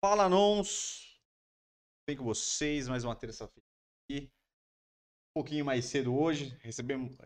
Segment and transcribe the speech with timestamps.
[0.00, 1.20] Fala, nons!
[2.08, 3.66] Bem com vocês, mais uma terça-feira
[4.08, 4.26] aqui.
[4.26, 7.16] Um pouquinho mais cedo hoje, recebemos...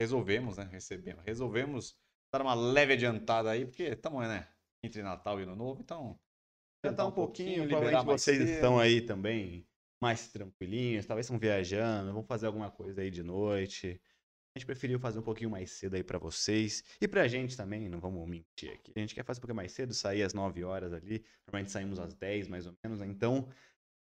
[0.00, 0.64] Resolvemos, né?
[0.70, 1.24] Recebemos.
[1.24, 1.98] Resolvemos
[2.32, 4.48] dar uma leve adiantada aí, porque estamos, né?
[4.84, 6.16] Entre Natal e Ano Novo, então...
[6.84, 8.50] Adiantar um pouquinho, liberar provavelmente mais vocês cedo.
[8.50, 9.66] estão aí também
[10.00, 14.00] mais tranquilinhos, talvez estão viajando, vão fazer alguma coisa aí de noite.
[14.56, 17.88] A gente preferiu fazer um pouquinho mais cedo aí pra vocês e pra gente também,
[17.88, 18.92] não vamos mentir aqui.
[18.94, 21.98] A gente quer fazer um pouquinho mais cedo, sair às 9 horas ali, normalmente saímos
[21.98, 23.06] às 10 mais ou menos, né?
[23.06, 23.48] então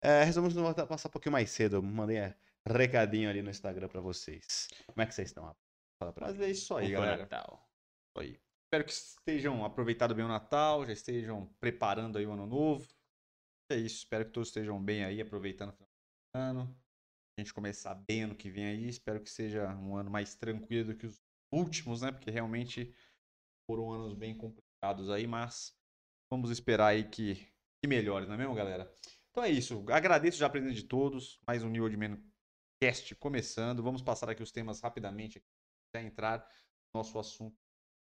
[0.02, 1.76] é, resolvemos passar um pouquinho mais cedo.
[1.76, 2.34] Eu mandei é,
[2.66, 4.66] recadinho ali no Instagram pra vocês.
[4.86, 5.44] Como é que vocês estão?
[5.44, 5.62] rapaz?
[6.00, 6.44] Fala pra Mas mim.
[6.44, 7.18] é isso aí, galera.
[7.18, 7.70] Natal?
[8.08, 8.40] Isso aí.
[8.64, 12.88] Espero que estejam aproveitando bem o Natal, já estejam preparando aí o Ano Novo.
[13.70, 16.81] É isso, espero que todos estejam bem aí, aproveitando o final do ano.
[17.36, 20.92] A gente começar bem ano que vem aí, espero que seja um ano mais tranquilo
[20.92, 22.12] do que os últimos, né?
[22.12, 22.94] Porque realmente
[23.66, 25.74] foram anos bem complicados aí, mas
[26.30, 27.36] vamos esperar aí que,
[27.80, 28.92] que melhore, não é mesmo, galera?
[29.30, 32.22] Então é isso, agradeço já a presença de todos, mais um New Man
[32.82, 33.82] Cast começando.
[33.82, 35.42] Vamos passar aqui os temas rapidamente,
[35.94, 36.46] já entrar
[36.92, 37.56] no nosso assunto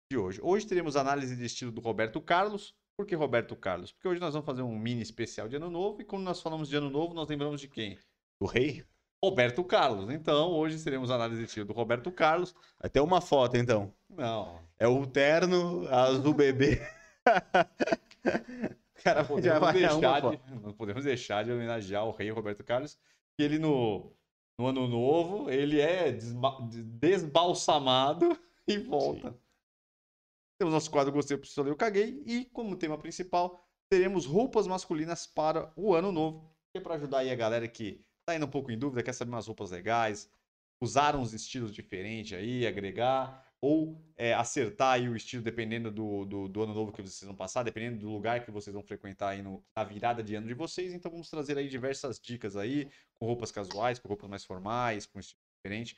[0.08, 0.40] de hoje.
[0.40, 2.76] Hoje teremos análise de estilo do Roberto Carlos.
[2.96, 3.90] Por que Roberto Carlos?
[3.90, 6.68] Porque hoje nós vamos fazer um mini especial de Ano Novo e quando nós falamos
[6.68, 7.98] de Ano Novo, nós lembramos de quem?
[8.38, 8.86] O rei?
[9.22, 10.10] Roberto Carlos.
[10.10, 12.54] Então, hoje teremos análise de estilo do Roberto Carlos.
[12.80, 13.92] Vai ter uma foto então.
[14.08, 16.80] Não, É o terno azul bebê.
[19.02, 22.98] Cara, não podemos, deixar de, não podemos deixar de homenagear o rei Roberto Carlos,
[23.36, 24.12] que ele no,
[24.58, 28.36] no Ano Novo, ele é desba- desbalsamado
[28.66, 29.36] e volta.
[30.58, 32.22] Temos nosso quadro Gostei, Preciso Eu Caguei.
[32.26, 36.50] E como tema principal, teremos roupas masculinas para o Ano Novo.
[36.72, 39.12] Que é para ajudar aí a galera que tá indo um pouco em dúvida, quer
[39.12, 40.28] saber umas roupas legais,
[40.80, 46.48] usar uns estilos diferentes aí, agregar, ou é, acertar aí o estilo dependendo do, do,
[46.48, 49.42] do ano novo que vocês vão passar, dependendo do lugar que vocês vão frequentar aí
[49.42, 50.92] no, na virada de ano de vocês.
[50.92, 55.20] Então vamos trazer aí diversas dicas aí, com roupas casuais, com roupas mais formais, com
[55.20, 55.96] estilo diferente,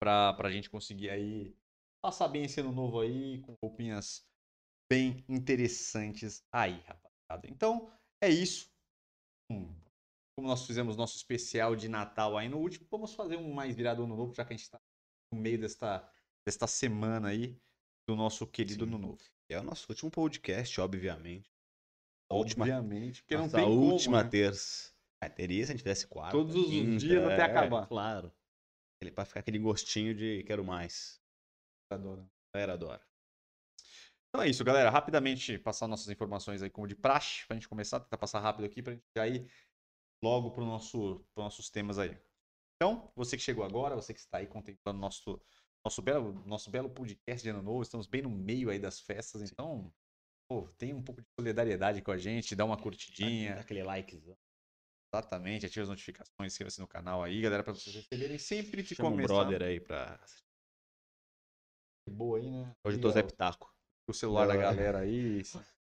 [0.00, 1.56] pra, pra gente conseguir aí
[2.02, 4.26] passar bem esse ano novo aí, com roupinhas
[4.90, 7.48] bem interessantes aí, rapaziada.
[7.48, 7.90] Então,
[8.20, 8.70] é isso.
[9.50, 9.72] Hum,
[10.36, 14.04] Como nós fizemos nosso especial de Natal aí no último, vamos fazer um mais virado
[14.04, 14.80] ano novo, já que a gente está
[15.32, 16.10] no meio desta,
[16.46, 17.58] desta semana aí
[18.08, 18.94] do nosso querido Sim.
[18.94, 19.22] ano novo.
[19.50, 21.50] É o nosso último podcast, obviamente.
[22.30, 24.30] A última, Obviamente, porque não tem como, última né?
[24.30, 24.94] terça.
[25.22, 26.38] Ah, teria se a gente tivesse quatro.
[26.38, 27.86] Todos os dias até acabar.
[27.86, 28.32] Claro.
[29.02, 31.20] Ele, pra ficar aquele gostinho de quero mais.
[31.90, 32.22] Adoro.
[32.22, 33.06] A galera adora.
[34.28, 34.88] Então é isso, galera.
[34.88, 38.82] Rapidamente passar nossas informações aí como de praxe, pra gente começar, tentar passar rápido aqui
[38.82, 39.46] pra gente já ir
[40.22, 42.16] logo pro nosso, pros nossos temas aí.
[42.76, 45.40] Então, você que chegou agora, você que está aí contemplando nosso,
[45.84, 49.42] nosso, belo, nosso belo podcast de ano novo, estamos bem no meio aí das festas,
[49.42, 49.92] então,
[50.48, 53.54] pô, tem um pouco de solidariedade com a gente, dá uma curtidinha.
[53.54, 54.36] Dá aquele likezão.
[55.14, 59.10] Exatamente, ative as notificações, inscreva-se no canal aí, galera, pra vocês receberem sempre que Chama
[59.10, 59.34] um começar.
[59.34, 60.18] brother aí pra.
[62.10, 62.74] Boa aí, né?
[62.84, 63.72] Hoje eu tô Zé Pitaco.
[64.08, 64.58] O celular da é.
[64.58, 65.42] galera aí.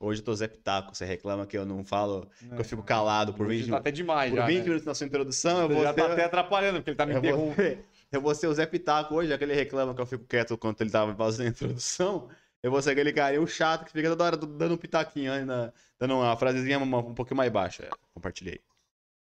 [0.00, 0.94] Hoje eu tô Zé Pitaco.
[0.94, 2.84] Você reclama que eu não falo, que eu fico É.
[2.84, 4.64] calado por Hoje 20 tá até demais Por já, 20 né?
[4.64, 6.00] minutos na sua introdução, eu Você vou já ser.
[6.00, 7.54] tá até atrapalhando, porque ele tá me interrompendo.
[7.54, 10.24] ser, eu vou ser o Zé Pitaco hoje, já que ele reclama que eu fico
[10.24, 12.28] quieto quando ele tava fazendo a introdução.
[12.62, 15.44] Eu vou ser aquele cara o chato que fica toda hora dando um pitaquinho aí,
[15.44, 17.84] na- dando uma frasezinha um pouquinho mais baixa.
[17.84, 18.60] É, compartilhei.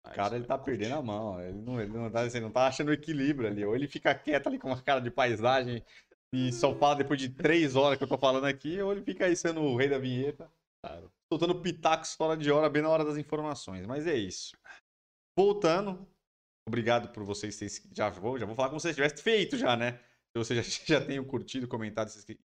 [0.04, 1.40] O cara, ele tá perdendo a mão.
[1.40, 3.64] Ele não, ele não, tá, ele não tá achando o equilíbrio ali.
[3.64, 5.84] Ou ele fica quieto ali com uma cara de paisagem
[6.34, 9.26] e só fala depois de três horas que eu tô falando aqui, ou ele fica
[9.26, 10.50] aí sendo o rei da vinheta,
[10.84, 11.12] Claro.
[11.32, 13.86] soltando pitacos fora de hora, bem na hora das informações.
[13.86, 14.56] Mas é isso.
[15.38, 16.08] Voltando,
[16.66, 17.72] obrigado por vocês terem.
[17.94, 19.98] Já vou, já vou falar como se vocês tivessem feito já, né?
[20.36, 22.38] Se vocês já, já tenham curtido, comentado esse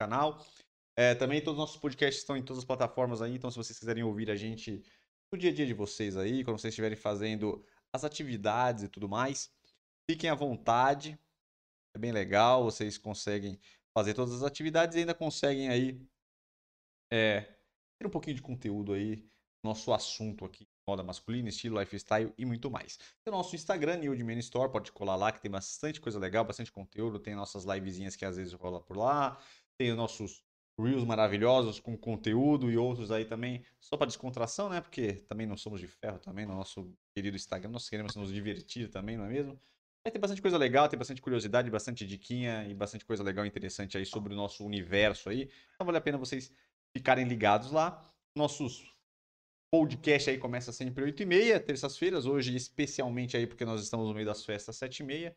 [0.00, 0.44] canal.
[0.98, 3.78] É, também todos os nossos podcasts estão em todas as plataformas aí, então se vocês
[3.78, 4.82] quiserem ouvir a gente
[5.32, 7.64] no dia a dia de vocês aí, quando vocês estiverem fazendo
[7.94, 9.50] as atividades e tudo mais,
[10.10, 11.18] fiquem à vontade.
[11.94, 13.58] É bem legal, vocês conseguem
[13.92, 16.00] fazer todas as atividades e ainda conseguem aí
[17.12, 17.40] é,
[17.98, 19.28] ter um pouquinho de conteúdo aí,
[19.62, 22.96] nosso assunto aqui, moda masculina, estilo, lifestyle e muito mais.
[23.24, 26.44] Tem o nosso Instagram, New Man Store, pode colar lá que tem bastante coisa legal,
[26.44, 29.38] bastante conteúdo, tem nossas livezinhas que às vezes rola por lá,
[29.76, 30.44] tem os nossos
[30.78, 34.80] Reels maravilhosos com conteúdo e outros aí também, só para descontração, né?
[34.80, 38.88] Porque também não somos de ferro também no nosso querido Instagram, nós queremos nos divertir
[38.88, 39.60] também, não é mesmo?
[40.04, 43.48] Aí tem bastante coisa legal, tem bastante curiosidade, bastante diquinha e bastante coisa legal e
[43.48, 45.50] interessante aí sobre o nosso universo aí.
[45.74, 46.50] Então vale a pena vocês
[46.96, 48.02] ficarem ligados lá.
[48.34, 48.90] Nossos
[49.70, 54.44] podcast aí começa sempre 8h30, terças-feiras, hoje especialmente aí porque nós estamos no meio das
[54.44, 55.34] festas 7h30.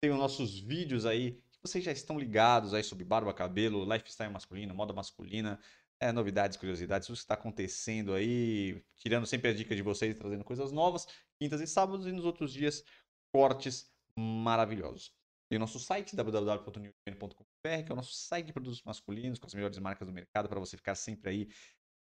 [0.00, 4.32] Tem os nossos vídeos aí que vocês já estão ligados aí sobre barba, cabelo, lifestyle
[4.32, 5.60] masculino, moda masculina,
[6.00, 10.44] é, novidades, curiosidades, tudo que está acontecendo aí, tirando sempre as dicas de vocês, trazendo
[10.44, 11.06] coisas novas,
[11.38, 12.84] quintas e sábados, e nos outros dias,
[13.32, 15.12] cortes maravilhosos.
[15.48, 19.54] Tem o nosso site, www.newspan.com.br, que é o nosso site de produtos masculinos, com as
[19.54, 21.48] melhores marcas do mercado, para você ficar sempre aí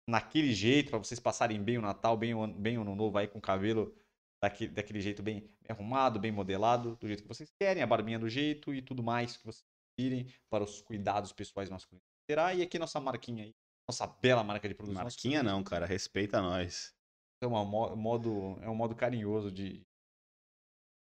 [0.10, 3.28] naquele jeito, para vocês passarem bem o Natal, bem o, bem o Ano Novo aí
[3.28, 3.96] com o cabelo
[4.42, 8.30] daquele, daquele jeito bem, arrumado, bem modelado, do jeito que vocês querem, a barbinha do
[8.30, 9.66] jeito e tudo mais que vocês
[9.98, 12.06] virem para os cuidados pessoais masculinos.
[12.28, 13.56] Terá, e aqui nossa marquinha aí,
[13.90, 16.94] nossa bela marca de produtos Marquinha não, cara, respeita nós.
[17.42, 19.87] É, uma, modo, é um modo carinhoso de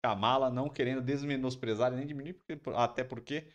[0.06, 3.48] chamá-la, não querendo desmenosprezar nem diminuir, porque, até porque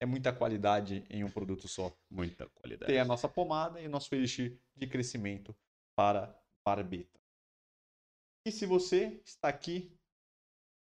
[0.00, 1.96] é muita qualidade em um produto só.
[2.10, 2.90] Muita qualidade.
[2.90, 5.54] Tem a nossa pomada e o nosso elixir de crescimento
[5.96, 7.20] para barbeta.
[8.46, 9.96] E se você está aqui,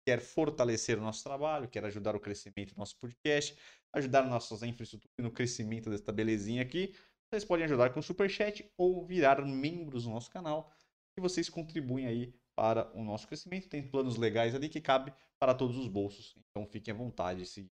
[0.07, 3.57] quer fortalecer o nosso trabalho, quer ajudar o crescimento do nosso podcast,
[3.93, 6.95] ajudar na nossa infraestrutura e no crescimento desta belezinha aqui,
[7.31, 10.73] vocês podem ajudar com o Superchat ou virar membros do nosso canal.
[11.17, 13.69] E vocês contribuem aí para o nosso crescimento.
[13.69, 16.35] Tem planos legais ali que cabe para todos os bolsos.
[16.51, 17.71] Então fiquem à vontade se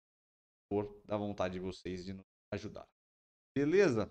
[0.73, 2.87] for da vontade de vocês de nos ajudar.
[3.57, 4.11] Beleza?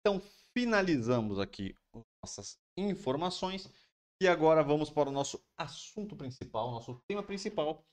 [0.00, 0.20] Então
[0.54, 1.76] finalizamos aqui
[2.24, 3.70] nossas informações
[4.20, 7.84] e agora vamos para o nosso assunto principal, nosso tema principal.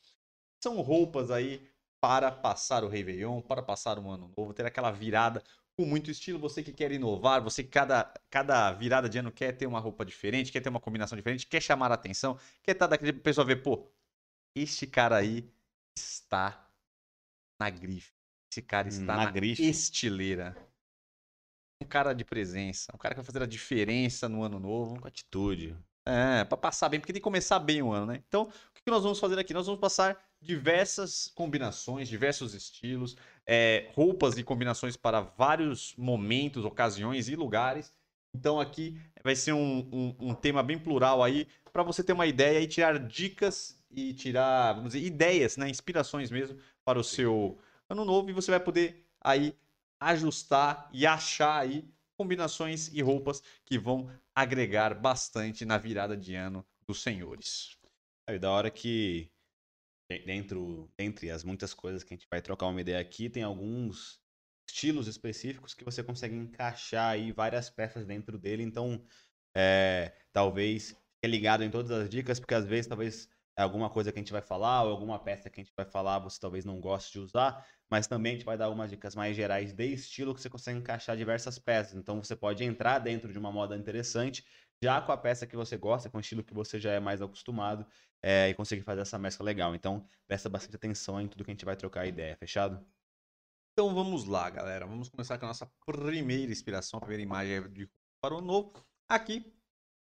[0.64, 1.68] São roupas aí
[2.02, 5.44] para passar o Réveillon, para passar um ano novo, ter aquela virada
[5.80, 6.38] com muito estilo.
[6.40, 10.06] Você que quer inovar, você que cada, cada virada de ano quer ter uma roupa
[10.06, 13.64] diferente, quer ter uma combinação diferente, quer chamar a atenção, quer estar daquele pessoa ver,
[13.64, 13.90] pô,
[14.54, 15.50] este cara aí
[15.98, 16.70] está
[17.58, 18.12] na grife.
[18.52, 19.64] Esse cara está na, na grife.
[19.64, 20.54] estileira.
[21.82, 25.00] Um cara de presença, um cara que vai fazer a diferença no ano novo.
[25.00, 25.78] Com atitude.
[26.06, 28.24] É, para passar bem, porque tem que começar bem o ano, né?
[28.28, 29.54] Então, o que nós vamos fazer aqui?
[29.54, 33.16] Nós vamos passar diversas combinações, diversos estilos,
[33.52, 37.92] é, roupas e combinações para vários momentos, ocasiões e lugares.
[38.32, 42.28] Então, aqui vai ser um, um, um tema bem plural aí, para você ter uma
[42.28, 45.68] ideia e tirar dicas e tirar, vamos dizer, ideias, né?
[45.68, 47.58] Inspirações mesmo para o seu
[47.90, 49.56] ano novo e você vai poder aí
[50.00, 56.64] ajustar e achar aí combinações e roupas que vão agregar bastante na virada de ano
[56.86, 57.76] dos senhores.
[58.28, 59.32] Aí da hora que
[60.10, 64.20] dentro entre as muitas coisas que a gente vai trocar uma ideia aqui, tem alguns
[64.68, 69.04] estilos específicos que você consegue encaixar aí várias peças dentro dele, então
[69.56, 74.12] é, talvez fique ligado em todas as dicas, porque às vezes talvez é alguma coisa
[74.12, 76.64] que a gente vai falar, ou alguma peça que a gente vai falar, você talvez
[76.64, 79.86] não goste de usar, mas também a gente vai dar algumas dicas mais gerais de
[79.86, 81.96] estilo que você consegue encaixar diversas peças.
[81.96, 84.46] Então você pode entrar dentro de uma moda interessante,
[84.82, 87.22] já com a peça que você gosta, com o estilo que você já é mais
[87.22, 87.86] acostumado,
[88.22, 89.76] é, e conseguir fazer essa mescla legal.
[89.76, 92.86] Então presta bastante atenção em tudo que a gente vai trocar ideia, fechado?
[93.74, 94.86] Então vamos lá, galera.
[94.86, 97.90] Vamos começar com a nossa primeira inspiração, a primeira imagem de
[98.22, 98.86] para o novo.
[99.08, 99.54] Aqui,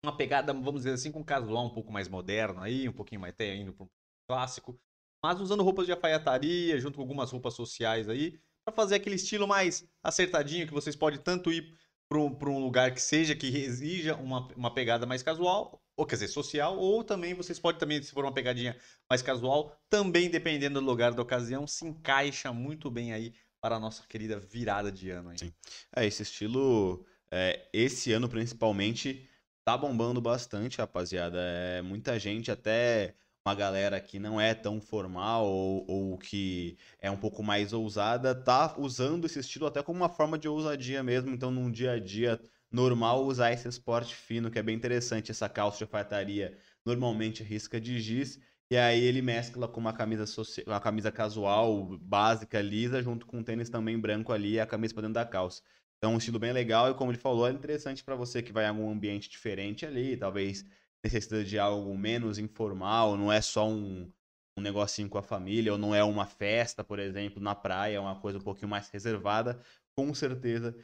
[0.04, 3.20] uma pegada, vamos dizer assim, com um casual um pouco mais moderno aí, um pouquinho
[3.20, 3.90] mais até indo para um
[4.28, 4.78] clássico
[5.25, 9.46] mas usando roupas de alfaiataria, junto com algumas roupas sociais aí, para fazer aquele estilo
[9.46, 11.76] mais acertadinho, que vocês podem tanto ir
[12.08, 16.28] para um, lugar que seja, que exija uma, uma pegada mais casual, ou quer dizer,
[16.28, 18.76] social, ou também vocês podem também, se for uma pegadinha
[19.08, 23.80] mais casual, também dependendo do lugar da ocasião, se encaixa muito bem aí para a
[23.80, 25.38] nossa querida virada de ano aí.
[25.38, 25.52] Sim.
[25.94, 29.28] É, esse estilo, é, esse ano principalmente,
[29.64, 31.38] tá bombando bastante, rapaziada.
[31.40, 37.11] É, muita gente até uma galera que não é tão formal ou, ou, que é
[37.11, 41.30] um pouco mais ousada, tá usando esse estilo até como uma forma de ousadia mesmo.
[41.30, 42.40] Então, num dia a dia
[42.73, 45.31] normal, usar esse esporte fino, que é bem interessante.
[45.31, 48.41] Essa calça de alfaiataria normalmente risca de giz.
[48.71, 53.38] E aí ele mescla com uma camisa, social, uma camisa casual, básica, lisa, junto com
[53.38, 55.62] um tênis também branco ali e a camisa para dentro da calça.
[55.99, 58.64] Então, um estilo bem legal e, como ele falou, é interessante para você que vai
[58.64, 60.64] em algum ambiente diferente ali, talvez
[61.05, 64.11] necessita de algo menos informal, não é só um,
[64.59, 68.00] um negocinho com a família, ou não é uma festa, por exemplo, na praia, é
[68.00, 69.61] uma coisa um pouquinho mais reservada,
[69.97, 70.75] com certeza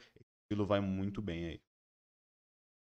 [0.45, 1.68] aquilo vai muito bem aí.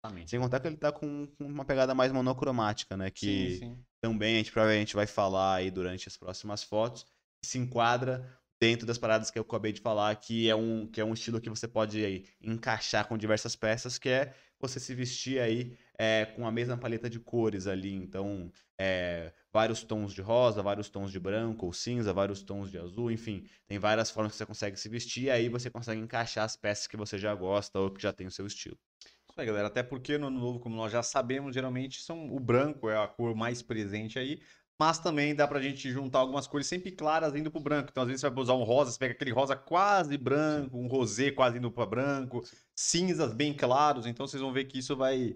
[0.07, 0.29] Exatamente.
[0.29, 3.11] Sem contar que ele tá com, uma pegada mais monocromática, né?
[3.11, 3.85] Que sim, sim.
[4.01, 7.05] também a gente provavelmente vai falar aí durante as próximas fotos,
[7.43, 11.05] se enquadra dentro das paradas que eu acabei de falar, que é um, que é
[11.05, 15.39] um estilo que você pode aí, encaixar com diversas peças, que é você se vestir
[15.39, 17.93] aí é, com a mesma paleta de cores ali.
[17.93, 22.79] Então, é, vários tons de rosa, vários tons de branco ou cinza, vários tons de
[22.79, 26.43] azul, enfim, tem várias formas que você consegue se vestir e aí você consegue encaixar
[26.43, 28.77] as peças que você já gosta ou que já tem o seu estilo.
[29.41, 29.67] Aí, galera.
[29.67, 33.07] Até porque no ano novo, como nós já sabemos, geralmente são o branco é a
[33.07, 34.41] cor mais presente aí.
[34.79, 37.89] Mas também dá pra gente juntar algumas cores sempre claras indo pro branco.
[37.91, 40.87] Então, às vezes, você vai usar um rosa, você pega aquele rosa quase branco, um
[40.87, 42.43] rosé quase indo pra branco,
[42.75, 44.05] cinzas bem claros.
[44.05, 45.35] Então, vocês vão ver que isso vai,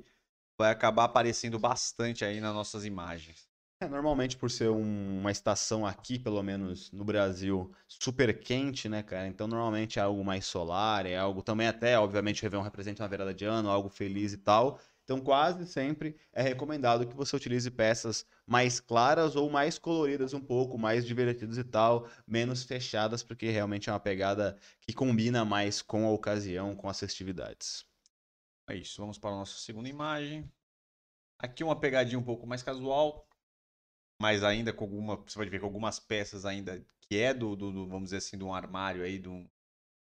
[0.57, 3.50] vai acabar aparecendo bastante aí nas nossas imagens.
[3.83, 9.01] É, normalmente, por ser um- uma estação aqui, pelo menos no Brasil, super quente, né,
[9.01, 9.27] cara?
[9.27, 13.09] Então, normalmente é algo mais solar, é algo também até, obviamente, o Réveillon representa uma
[13.09, 14.79] virada de ano, algo feliz e tal.
[15.03, 20.39] Então, quase sempre é recomendado que você utilize peças mais claras ou mais coloridas um
[20.39, 25.81] pouco, mais divertidas e tal, menos fechadas, porque realmente é uma pegada que combina mais
[25.81, 27.83] com a ocasião, com as festividades.
[28.69, 30.49] É isso, vamos para a nossa segunda imagem.
[31.39, 33.30] Aqui uma pegadinha um pouco mais casual,
[34.21, 37.71] mas ainda com alguma, você pode ver com algumas peças ainda que é do, do,
[37.71, 39.49] do, vamos dizer assim, de um armário aí, de um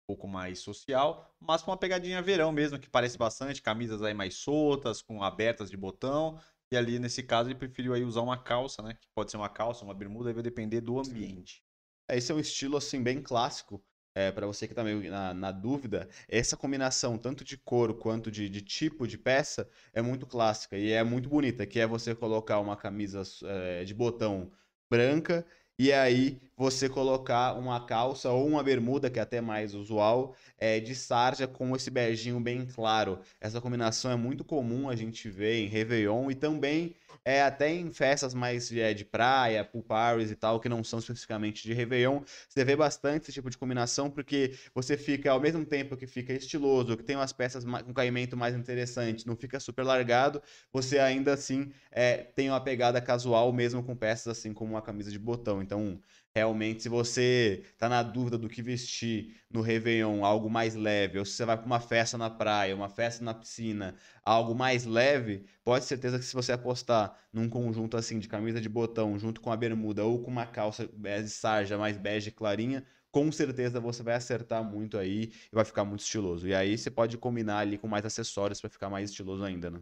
[0.07, 4.35] pouco mais social, mas com uma pegadinha verão mesmo, que parece bastante, camisas aí mais
[4.35, 6.39] soltas, com abertas de botão,
[6.71, 9.49] e ali nesse caso ele preferiu aí usar uma calça, né, que pode ser uma
[9.49, 11.63] calça, uma bermuda, aí vai depender do ambiente.
[12.07, 13.83] É, Esse é um estilo assim bem clássico.
[14.15, 18.29] É, para você que tá meio na, na dúvida, essa combinação tanto de couro quanto
[18.31, 22.13] de, de tipo de peça é muito clássica e é muito bonita, que é você
[22.13, 24.51] colocar uma camisa é, de botão
[24.89, 25.43] branca
[25.79, 30.79] e aí você colocar uma calça ou uma bermuda, que é até mais usual, é,
[30.79, 33.19] de sarja com esse beijinho bem claro.
[33.41, 37.91] Essa combinação é muito comum a gente ver em Réveillon e também é até em
[37.91, 42.21] festas mais é, de praia, pool parties e tal, que não são especificamente de Réveillon.
[42.47, 46.33] Você vê bastante esse tipo de combinação, porque você fica, ao mesmo tempo que fica
[46.33, 51.33] estiloso, que tem umas peças com caimento mais interessante, não fica super largado, você ainda
[51.33, 55.61] assim é, tem uma pegada casual, mesmo com peças assim como uma camisa de botão.
[55.61, 55.99] Então,
[56.35, 61.25] realmente, se você tá na dúvida do que vestir no Réveillon, algo mais leve, ou
[61.25, 65.45] se você vai para uma festa na praia, uma festa na piscina, algo mais leve,
[65.63, 69.41] pode ter certeza que se você apostar num conjunto assim de camisa de botão junto
[69.41, 74.01] com a bermuda ou com uma calça de sarja mais bege clarinha, com certeza você
[74.01, 76.47] vai acertar muito aí e vai ficar muito estiloso.
[76.47, 79.81] E aí você pode combinar ali com mais acessórios para ficar mais estiloso ainda, né?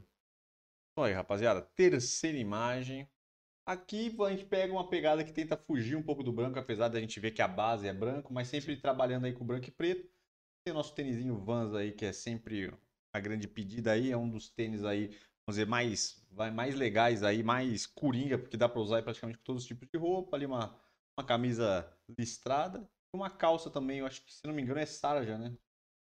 [0.98, 3.10] Aí, rapaziada, terceira imagem.
[3.66, 7.00] Aqui a gente pega uma pegada que tenta fugir um pouco do branco, apesar da
[7.00, 10.10] gente ver que a base é branco, mas sempre trabalhando aí com branco e preto.
[10.64, 12.74] Tem o nosso tênisinho Vans aí, que é sempre
[13.14, 17.24] a grande pedida aí, é um dos tênis aí, vamos dizer, mais, vai, mais legais
[17.24, 20.36] aí, mais coringa, porque dá pra usar aí praticamente com todos os tipos de roupa,
[20.36, 20.80] ali uma,
[21.18, 22.80] uma camisa listrada,
[23.14, 25.56] e uma calça também, eu acho que, se não me engano, é sarja, né?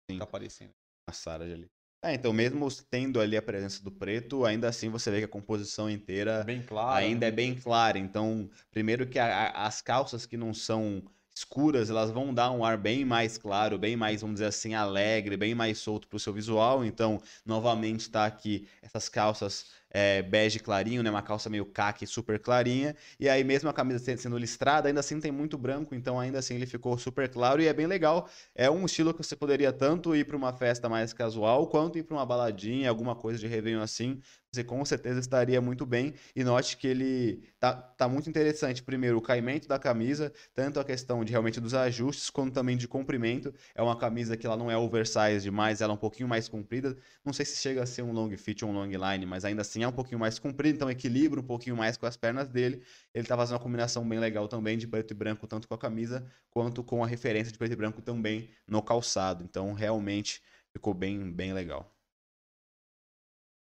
[0.09, 0.17] Sim.
[0.17, 0.73] Tá aparecendo.
[1.07, 1.74] A sarja ali.
[2.05, 5.27] É, então mesmo tendo ali a presença do preto, ainda assim você vê que a
[5.27, 6.45] composição inteira
[6.87, 7.27] ainda né?
[7.29, 7.97] é bem clara.
[7.97, 11.03] Então, primeiro que a- a- as calças que não são
[11.35, 15.35] escuras, elas vão dar um ar bem mais claro, bem mais, vamos dizer assim, alegre,
[15.35, 16.85] bem mais solto para o seu visual.
[16.85, 19.65] Então, novamente está aqui essas calças
[19.97, 21.09] é, bege clarinho, né?
[21.09, 22.93] Uma calça meio caqui super clarinha.
[23.17, 26.55] E aí, mesmo a camisa sendo- listrada, ainda assim tem muito branco, então ainda assim
[26.55, 28.29] ele ficou super claro e é bem legal.
[28.53, 32.03] É um estilo que você poderia tanto ir para uma festa mais casual, quanto ir
[32.03, 34.19] para uma baladinha, alguma coisa de Réveillon assim.
[34.51, 36.13] Você com certeza estaria muito bem.
[36.35, 38.81] E note que ele tá, tá muito interessante.
[38.83, 42.87] Primeiro, o caimento da camisa, tanto a questão de realmente dos ajustes, quanto também de
[42.87, 43.53] comprimento.
[43.73, 46.95] É uma camisa que ela não é oversize demais, ela é um pouquinho mais comprida.
[47.23, 49.61] Não sei se chega a ser um long fit ou um long line, mas ainda
[49.61, 52.85] assim é um pouquinho mais comprido, então equilibra um pouquinho mais com as pernas dele.
[53.13, 55.77] Ele tá fazendo uma combinação bem legal também de preto e branco, tanto com a
[55.77, 59.43] camisa quanto com a referência de preto e branco também no calçado.
[59.43, 61.95] Então, realmente ficou bem, bem legal.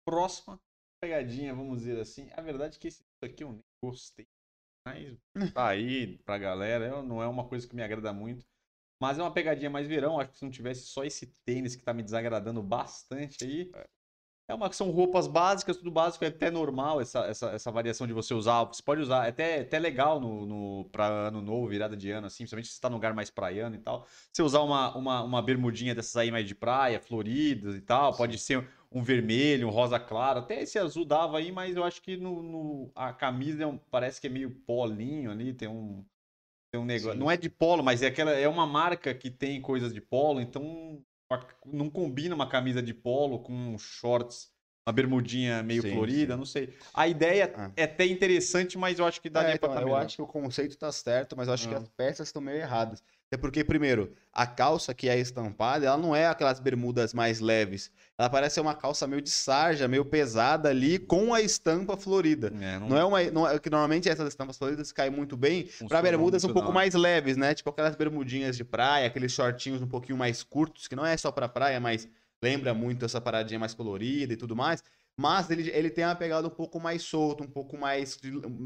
[0.06, 0.60] Próxima
[1.02, 2.30] pegadinha, vamos dizer assim.
[2.34, 4.28] A verdade é que esse aqui eu nem gostei.
[4.88, 5.18] Mas
[5.54, 6.88] tá aí pra galera.
[6.88, 8.46] eu- não é uma coisa que me agrada muito.
[9.02, 10.20] Mas é uma pegadinha mais verão.
[10.20, 13.72] Acho que se não tivesse só esse tênis que tá me desagradando bastante aí.
[13.74, 13.88] É
[14.56, 18.34] uma são roupas básicas, tudo básico, é até normal essa, essa, essa variação de você
[18.34, 18.64] usar.
[18.66, 22.28] Você pode usar, é até, até legal no, no, pra ano novo, virada de ano,
[22.28, 24.06] assim, principalmente se você tá num lugar mais praiano e tal.
[24.32, 28.38] Você usar uma, uma, uma bermudinha dessas aí mais de praia, floridas e tal, pode
[28.38, 32.16] ser um vermelho, um rosa claro, até esse azul dava aí, mas eu acho que
[32.16, 36.06] no, no- a camisa é um- parece que é meio polinho ali, tem um,
[36.72, 37.14] tem um negócio.
[37.14, 37.20] Sim.
[37.20, 40.42] Não é de polo, mas é aquela, é uma marca que tem coisas de polo,
[40.42, 41.04] então
[41.66, 44.52] não combina uma camisa de polo com shorts,
[44.88, 46.38] uma bermudinha meio Sim, florida, sim.
[46.40, 46.74] não sei.
[46.94, 47.70] A ideia Ah.
[47.76, 50.06] é até interessante, mas eu acho que daria É, pra então, tá eu melhor.
[50.06, 51.80] acho que o conceito tá certo, mas eu acho que Ah.
[51.80, 53.04] as peças estão meio erradas.
[53.30, 57.92] É porque, primeiro, a calça que é estampada, ela não é aquelas bermudas mais leves.
[58.18, 62.54] Ela parece ser uma calça meio de sarja, meio pesada ali, com a estampa florida.
[62.62, 63.24] É, não, Não é uma.
[63.24, 66.74] Não é, que normalmente essas estampas floridas caem muito bem para bermudas um pouco não.
[66.74, 67.54] mais leves, né?
[67.54, 71.30] Tipo aquelas bermudinhas de praia, aqueles shortinhos um pouquinho mais curtos, que não é só
[71.30, 72.08] para praia, mas
[72.44, 74.84] lembra muito essa paradinha mais colorida e tudo mais.
[75.20, 78.20] mas ele, ele tem uma pegada um pouco mais solta, um pouco mais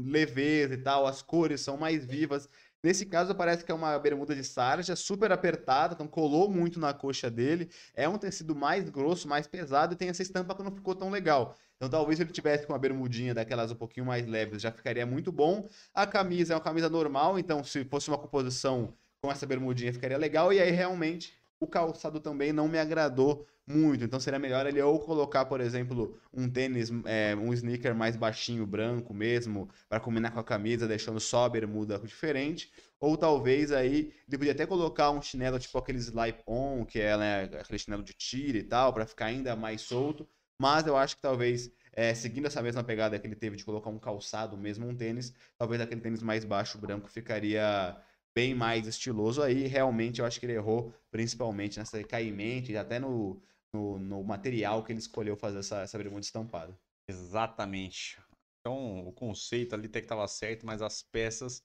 [0.04, 2.48] leveza e tal, as cores são mais vivas.
[2.84, 6.92] Nesse caso, parece que é uma bermuda de sarja, super apertada, então colou muito na
[6.92, 7.70] coxa dele.
[7.94, 11.08] É um tecido mais grosso, mais pesado e tem essa estampa que não ficou tão
[11.08, 11.56] legal.
[11.76, 15.06] Então, talvez se ele tivesse com uma bermudinha daquelas um pouquinho mais leves, já ficaria
[15.06, 15.68] muito bom.
[15.94, 20.18] A camisa é uma camisa normal, então se fosse uma composição com essa bermudinha, ficaria
[20.18, 20.52] legal.
[20.52, 24.04] E aí, realmente, o calçado também não me agradou muito.
[24.04, 28.66] Então seria melhor ele ou colocar, por exemplo, um tênis, é, um sneaker mais baixinho,
[28.66, 32.72] branco mesmo, para combinar com a camisa, deixando só a bermuda diferente.
[32.98, 37.44] Ou talvez aí ele podia até colocar um chinelo tipo aqueles slip-on, que é né,
[37.60, 40.28] aquele chinelo de tiro e tal, para ficar ainda mais solto.
[40.58, 43.90] Mas eu acho que talvez, é, seguindo essa mesma pegada que ele teve de colocar
[43.90, 47.96] um calçado mesmo, um tênis, talvez aquele tênis mais baixo, branco, ficaria
[48.34, 49.66] bem mais estiloso aí.
[49.66, 53.40] Realmente eu acho que ele errou, principalmente nessa caimento e até no,
[53.72, 56.76] no, no, material que ele escolheu fazer essa, essa bermuda estampada.
[57.08, 58.20] Exatamente.
[58.60, 61.62] Então o conceito ali até que estava certo, mas as peças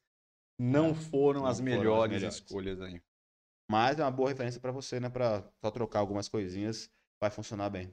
[0.60, 3.02] não foram, não as, foram melhores as, melhores escolhas aí.
[3.70, 5.10] Mas é uma boa referência para você, né?
[5.10, 6.90] Para só trocar algumas coisinhas,
[7.22, 7.90] vai funcionar bem.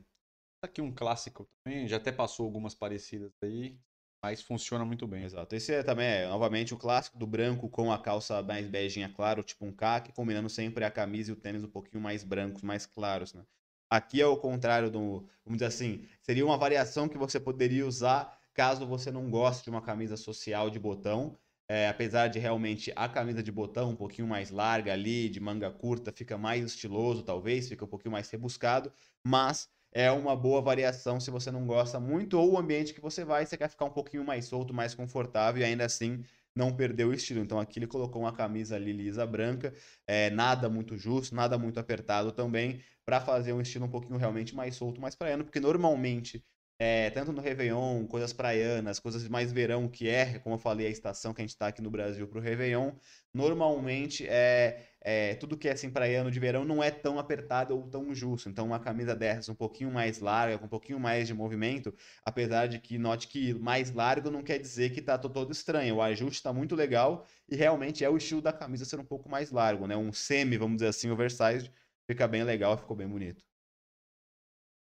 [0.62, 3.78] Tá aqui um clássico também, já até passou algumas parecidas aí.
[4.24, 5.22] Mas funciona muito bem.
[5.24, 5.54] Exato.
[5.54, 9.42] Esse é também, é, novamente, o clássico do branco com a calça mais beijinha claro,
[9.42, 12.86] tipo um caque, combinando sempre a camisa e o tênis um pouquinho mais brancos, mais
[12.86, 13.42] claros, né?
[13.90, 18.38] Aqui é o contrário do, vamos dizer assim, seria uma variação que você poderia usar
[18.54, 21.36] caso você não goste de uma camisa social de botão.
[21.68, 25.70] É, apesar de realmente a camisa de botão um pouquinho mais larga ali, de manga
[25.70, 28.90] curta, fica mais estiloso, talvez, fica um pouquinho mais rebuscado,
[29.22, 33.24] mas é uma boa variação se você não gosta muito, ou o ambiente que você
[33.24, 36.22] vai, você quer ficar um pouquinho mais solto, mais confortável e ainda assim
[36.54, 37.40] não perder o estilo.
[37.40, 39.72] Então aqui ele colocou uma camisa ali lisa branca,
[40.06, 44.54] é, nada muito justo, nada muito apertado também, para fazer um estilo um pouquinho realmente
[44.54, 46.44] mais solto, mais praiano, porque normalmente
[46.78, 50.90] é, tanto no Réveillon, coisas praianas, coisas mais verão, que é, como eu falei, a
[50.90, 52.92] estação que a gente está aqui no Brasil para o Réveillon,
[53.32, 57.88] normalmente é, é, tudo que é assim praiano de verão não é tão apertado ou
[57.88, 58.48] tão justo.
[58.48, 62.66] Então, uma camisa dessas um pouquinho mais larga, com um pouquinho mais de movimento, apesar
[62.66, 65.96] de que note que mais largo não quer dizer que está todo estranho.
[65.96, 69.28] O ajuste está muito legal e realmente é o estilo da camisa ser um pouco
[69.28, 69.96] mais largo, né?
[69.96, 71.72] Um semi, vamos dizer assim, oversized,
[72.06, 73.44] fica bem legal, ficou bem bonito.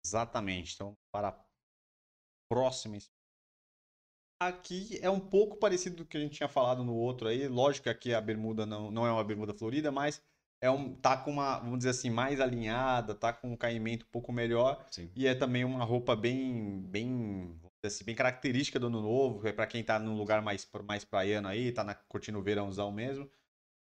[0.04, 0.74] Exatamente.
[0.76, 1.32] Então, para
[2.50, 2.98] próxima.
[4.40, 7.48] Aqui é um pouco parecido do que a gente tinha falado no outro aí.
[7.48, 10.22] Lógico que aqui a bermuda não, não é uma bermuda florida, mas
[10.62, 14.10] é um, tá com uma, vamos dizer assim, mais alinhada, tá com um caimento um
[14.10, 14.86] pouco melhor.
[14.90, 15.12] Sim.
[15.16, 19.68] E é também uma roupa bem, bem, assim, bem característica do ano novo, é para
[19.68, 23.30] quem tá num lugar mais, mais praiano aí, tá na, curtindo o verãozão mesmo.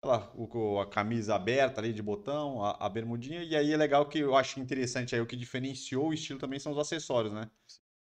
[0.04, 3.44] Lá, o, a camisa aberta ali de botão, a, a, bermudinha.
[3.44, 6.60] E aí é legal que eu acho interessante aí, o que diferenciou o estilo também
[6.60, 7.50] são os acessórios, né?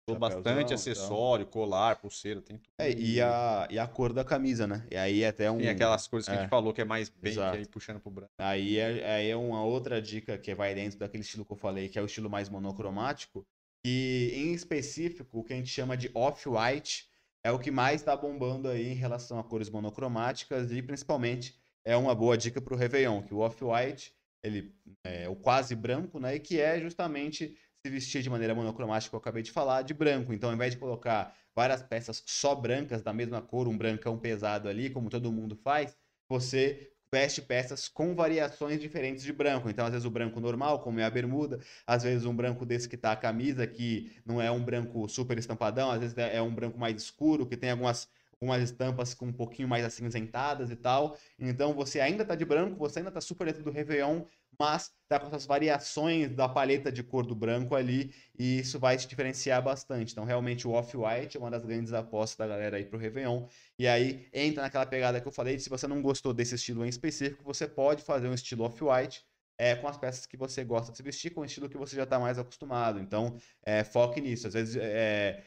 [0.07, 1.51] Usou bastante acessório, então.
[1.51, 2.69] colar, pulseira, tem tudo.
[2.77, 4.85] É, e a, e a cor da camisa, né?
[4.91, 5.57] E aí é até um.
[5.57, 6.35] Tem aquelas cores que é.
[6.35, 8.31] a gente falou que é mais bem aí puxando pro branco.
[8.37, 11.89] Aí é, aí é uma outra dica que vai dentro daquele estilo que eu falei,
[11.89, 13.43] que é o estilo mais monocromático.
[13.83, 17.09] E em específico, o que a gente chama de off-white
[17.43, 21.95] é o que mais está bombando aí em relação a cores monocromáticas e principalmente é
[21.97, 24.13] uma boa dica para o Réveillon, que o off-white
[24.43, 24.71] ele
[25.03, 26.35] é o quase branco, né?
[26.35, 29.93] E que é justamente se vestir de maneira monocromática, que eu acabei de falar, de
[29.93, 30.33] branco.
[30.33, 34.67] Então, ao invés de colocar várias peças só brancas da mesma cor, um brancão pesado
[34.67, 35.95] ali, como todo mundo faz,
[36.27, 39.69] você veste peças com variações diferentes de branco.
[39.69, 42.89] Então, às vezes o branco normal, como é a bermuda, às vezes um branco desse
[42.89, 46.53] que tá a camisa, que não é um branco super estampadão, às vezes é um
[46.53, 48.09] branco mais escuro, que tem algumas
[48.41, 51.17] umas estampas com um pouquinho mais acinzentadas e tal.
[51.39, 54.23] Então você ainda tá de branco, você ainda tá super dentro do Réveillon,
[54.59, 58.97] mas tá com essas variações da paleta de cor do branco ali, e isso vai
[58.97, 60.11] te diferenciar bastante.
[60.11, 63.47] Então, realmente, o Off-White é uma das grandes apostas da galera aí pro Réveillon.
[63.77, 66.89] E aí entra naquela pegada que eu falei, se você não gostou desse estilo em
[66.89, 69.23] específico, você pode fazer um estilo Off-White,
[69.57, 71.95] é, com as peças que você gosta de se vestir, com o estilo que você
[71.95, 72.99] já está mais acostumado.
[72.99, 74.47] Então, é, foque nisso.
[74.47, 75.43] Às vezes, é,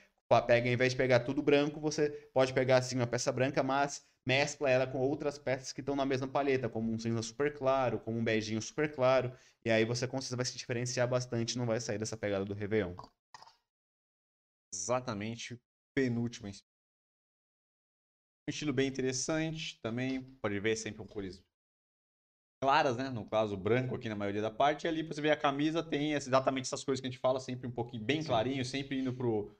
[0.46, 4.02] pega, ao invés de pegar tudo branco, você pode pegar assim uma peça branca, mas
[4.26, 7.98] mescla ela com outras peças que estão na mesma paleta, como um cinza super claro,
[8.00, 9.32] como um beijinho super claro,
[9.64, 12.54] e aí você com certeza vai se diferenciar bastante, não vai sair dessa pegada do
[12.54, 12.94] Réveillon.
[14.72, 15.58] Exatamente,
[15.94, 16.48] penúltima.
[16.48, 21.42] Um estilo bem interessante, também pode ver sempre com cores
[22.62, 23.08] claras, né?
[23.08, 26.12] No caso, branco aqui na maioria da parte, e ali você vê a camisa, tem
[26.12, 29.56] exatamente essas cores que a gente fala, sempre um pouquinho bem clarinho, sempre indo pro,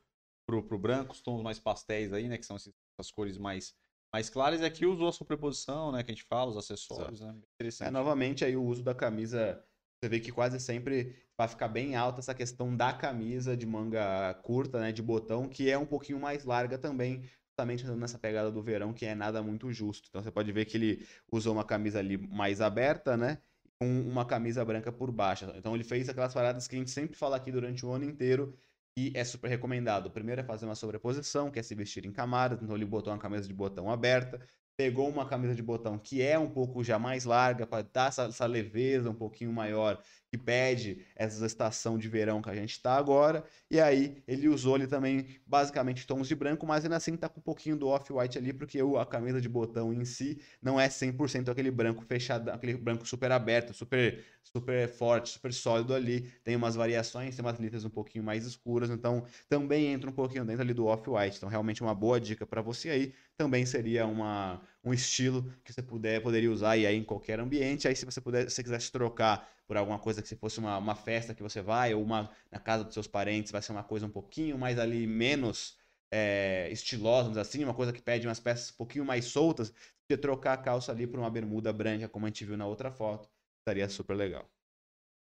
[0.46, 2.38] pro, pro branco, os tons mais pastéis aí, né?
[2.38, 3.74] Que são essas cores mais
[4.12, 4.60] mais claras.
[4.60, 6.02] E aqui usou a sobreposição, né?
[6.02, 7.34] Que a gente fala, os acessórios, Exato.
[7.34, 7.42] né?
[7.54, 7.88] Interessante.
[7.88, 9.62] É, novamente, aí o uso da camisa
[10.00, 14.32] você vê que quase sempre vai ficar bem alta essa questão da camisa de manga
[14.44, 18.62] curta, né, de botão, que é um pouquinho mais larga também, justamente nessa pegada do
[18.62, 20.08] verão, que é nada muito justo.
[20.08, 23.38] Então você pode ver que ele usou uma camisa ali mais aberta, né,
[23.80, 25.46] com uma camisa branca por baixo.
[25.56, 28.54] Então ele fez aquelas paradas que a gente sempre fala aqui durante o ano inteiro,
[28.98, 30.10] e é super recomendado.
[30.10, 32.60] Primeiro é fazer uma sobreposição, que é se vestir em camadas.
[32.60, 34.40] Então ele botou uma camisa de botão aberta,
[34.76, 38.24] pegou uma camisa de botão que é um pouco já mais larga, para dar essa,
[38.24, 42.96] essa, leveza um pouquinho maior, que pede essa estação de verão que a gente está
[42.96, 43.44] agora.
[43.70, 47.40] E aí ele usou ali também basicamente tons de branco, mas ainda assim tá com
[47.40, 51.48] um pouquinho do off-white ali, porque a camisa de botão em si não é 100%
[51.48, 56.22] aquele branco fechado, aquele branco super aberto, super super forte, super sólido ali.
[56.42, 60.44] Tem umas variações, tem umas letras um pouquinho mais escuras, então também entra um pouquinho
[60.44, 61.36] dentro ali do off-white.
[61.36, 63.14] Então realmente uma boa dica para você aí.
[63.36, 67.86] Também seria uma, um estilo que você puder, poderia usar aí em qualquer ambiente.
[67.86, 70.78] Aí se você puder, se você quisesse trocar por alguma coisa que se fosse uma,
[70.78, 73.84] uma festa que você vai, ou uma na casa dos seus parentes, vai ser uma
[73.84, 75.78] coisa um pouquinho mais ali, menos
[76.10, 79.72] é, estilosa, assim, uma coisa que pede umas peças um pouquinho mais soltas,
[80.08, 82.90] você trocar a calça ali por uma bermuda branca, como a gente viu na outra
[82.90, 84.50] foto estaria super legal.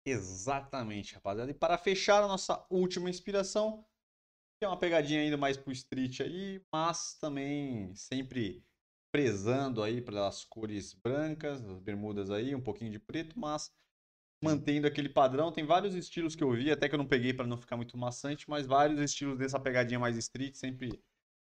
[0.07, 1.51] Exatamente, rapaziada.
[1.51, 3.85] E para fechar a nossa última inspiração,
[4.59, 8.65] que é uma pegadinha ainda mais pro street aí, mas também sempre
[9.13, 13.73] prezando aí pelas cores brancas, as bermudas aí, um pouquinho de preto, mas
[14.43, 15.53] mantendo aquele padrão.
[15.53, 17.97] Tem vários estilos que eu vi, até que eu não peguei para não ficar muito
[17.97, 20.91] maçante, mas vários estilos dessa pegadinha mais street, sempre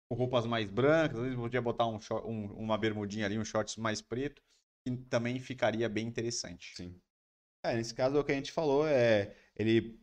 [0.09, 1.19] com roupas mais brancas.
[1.19, 4.43] Às vezes podia botar um, um, uma bermudinha ali, um shorts mais preto
[4.87, 6.75] que também ficaria bem interessante.
[6.77, 7.01] Sim.
[7.65, 10.01] É, nesse caso, o que a gente falou é ele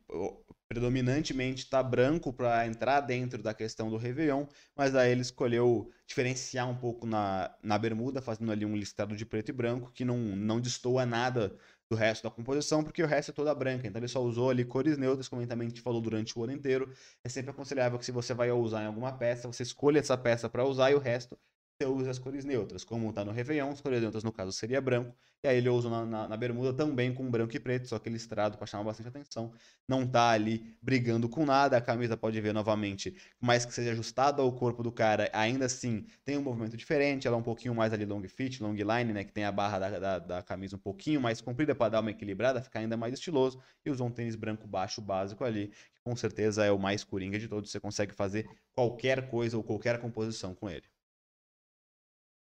[0.68, 6.70] predominantemente está branco para entrar dentro da questão do Réveillon, mas aí ele escolheu diferenciar
[6.70, 10.18] um pouco na, na bermuda, fazendo ali um listado de preto e branco, que não,
[10.18, 11.58] não destoa nada
[11.90, 13.88] do resto da composição, porque o resto é toda branca.
[13.88, 16.54] Então ele só usou ali cores neutras, como também a gente falou durante o ano
[16.54, 16.92] inteiro.
[17.24, 20.50] É sempre aconselhável que se você vai usar em alguma peça, você escolha essa peça
[20.50, 21.38] para usar e o resto
[21.78, 22.86] você usa as cores neutras.
[22.86, 25.14] Como está no Réveillon, as cores neutras no caso seria branco.
[25.44, 28.10] E aí ele usa na, na, na, bermuda também com branco e preto, só que
[28.10, 29.52] listrado para chamar bastante atenção.
[29.88, 31.76] Não tá ali brigando com nada.
[31.76, 36.06] A camisa pode ver novamente, mais que seja ajustada ao corpo do cara, ainda assim
[36.24, 37.28] tem um movimento diferente.
[37.28, 39.26] Ela é um pouquinho mais ali long fit, long line, né?
[39.26, 42.12] Que tem a barra da, da, da camisa um pouquinho mais comprida para dar uma
[42.12, 43.62] equilibrada, ficar ainda mais estiloso.
[43.86, 47.38] E usou um tênis branco baixo básico ali, que com certeza é o mais coringa
[47.38, 47.70] de todos.
[47.70, 50.95] Você consegue fazer qualquer coisa ou qualquer composição com ele.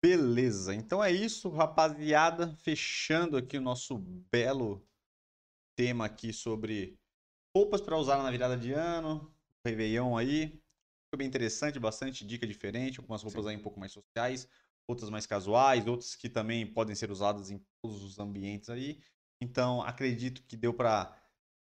[0.03, 2.57] Beleza, então é isso, rapaziada.
[2.57, 4.89] Fechando aqui o nosso belo
[5.77, 6.99] tema aqui sobre
[7.55, 9.35] roupas para usar na virada de ano,
[9.65, 10.59] Réveillon aí.
[11.11, 13.51] Foi bem interessante, bastante dica diferente, algumas roupas Sim.
[13.51, 14.49] aí um pouco mais sociais,
[14.89, 19.03] outras mais casuais, outras que também podem ser usadas em todos os ambientes aí.
[19.43, 21.15] Então, acredito que deu para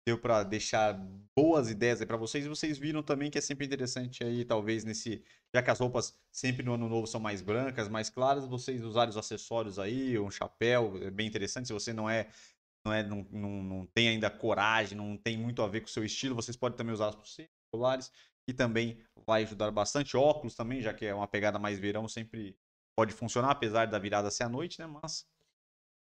[0.06, 0.94] deu para deixar
[1.36, 2.44] boas ideias aí para vocês.
[2.44, 5.22] E vocês viram também que é sempre interessante aí, talvez nesse,
[5.54, 9.10] já que as roupas sempre no ano novo são mais brancas, mais claras, vocês usarem
[9.10, 11.68] os acessórios aí, um chapéu, é bem interessante.
[11.68, 12.28] Se você não é
[12.84, 15.90] não é não, não, não tem ainda coragem, não tem muito a ver com o
[15.90, 17.36] seu estilo, vocês podem também usar os
[17.72, 18.10] celulares
[18.48, 22.56] e também vai ajudar bastante óculos também, já que é uma pegada mais verão, sempre
[22.96, 24.86] pode funcionar apesar da virada ser à noite, né?
[24.86, 25.24] Mas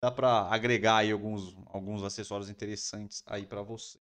[0.03, 3.99] dá para agregar aí alguns, alguns acessórios interessantes aí para você.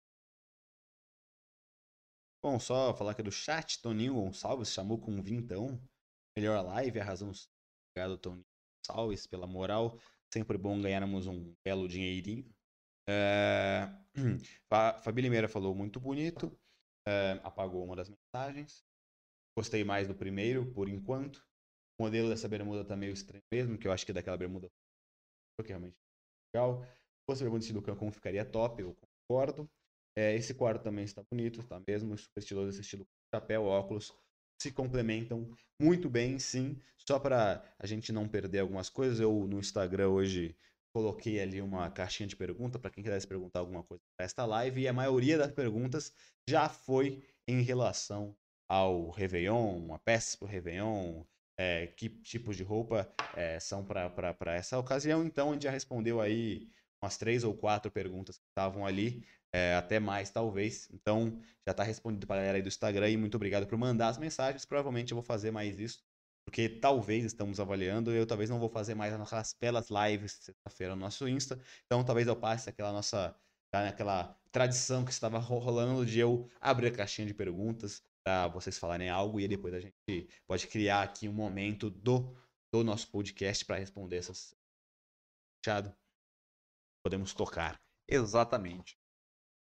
[2.42, 5.78] Bom, só falar aqui do chat, Toninho Gonçalves chamou com um vintão.
[6.34, 7.30] Melhor live, a razão.
[7.90, 8.46] Obrigado, Toninho
[8.78, 9.98] Gonçalves, pela moral.
[10.32, 12.50] Sempre bom ganharmos um belo dinheirinho.
[13.12, 13.88] É...
[15.02, 16.56] Fabi Limeira falou muito bonito.
[17.06, 17.40] É...
[17.42, 18.84] Apagou uma das mensagens.
[19.56, 21.44] Gostei mais do primeiro, por enquanto.
[21.98, 24.70] O modelo dessa bermuda tá meio estranho mesmo, que eu acho que é daquela bermuda
[25.62, 25.96] que realmente
[26.54, 26.82] é legal.
[26.84, 28.96] Se fosse bermuda estilo Cancún, ficaria top, eu
[29.28, 29.70] concordo.
[30.16, 32.16] É, esse quarto também está bonito, tá mesmo?
[32.18, 34.12] Super estiloso esse estilo chapéu, óculos.
[34.60, 36.78] Se complementam muito bem, sim.
[36.98, 40.56] Só para a gente não perder algumas coisas, eu no Instagram hoje
[40.92, 44.82] coloquei ali uma caixinha de pergunta para quem quisesse perguntar alguma coisa para esta live.
[44.82, 46.12] E a maioria das perguntas
[46.48, 48.36] já foi em relação
[48.68, 51.24] ao Réveillon, uma peça para o Réveillon,
[51.60, 55.22] é, que tipos de roupa é, são para essa ocasião.
[55.22, 56.70] Então, a gente já respondeu aí
[57.02, 60.88] umas três ou quatro perguntas que estavam ali, é, até mais talvez.
[60.90, 64.08] Então, já está respondido para a galera aí do Instagram e muito obrigado por mandar
[64.08, 64.64] as mensagens.
[64.64, 66.02] Provavelmente eu vou fazer mais isso,
[66.46, 68.10] porque talvez estamos avaliando.
[68.10, 71.60] Eu talvez não vou fazer mais aquelas belas lives sexta-feira no nosso Insta.
[71.84, 73.36] Então, talvez eu passe aquela nossa.
[73.70, 78.78] Tá naquela tradição que estava rolando de eu abrir a caixinha de perguntas, para vocês
[78.78, 82.36] falarem algo e depois a gente pode criar aqui um momento do,
[82.72, 84.54] do nosso podcast para responder essas.
[85.62, 85.94] Fechado?
[87.04, 87.80] Podemos tocar
[88.10, 88.98] Exatamente.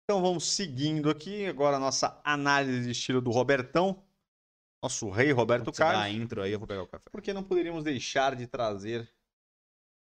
[0.03, 1.47] Então vamos seguindo aqui.
[1.47, 4.05] Agora a nossa análise de estilo do Robertão.
[4.83, 6.15] Nosso rei Roberto Você dá a Carlos.
[6.15, 7.09] intro aí, eu vou pegar o café.
[7.11, 9.11] Porque não poderíamos deixar de trazer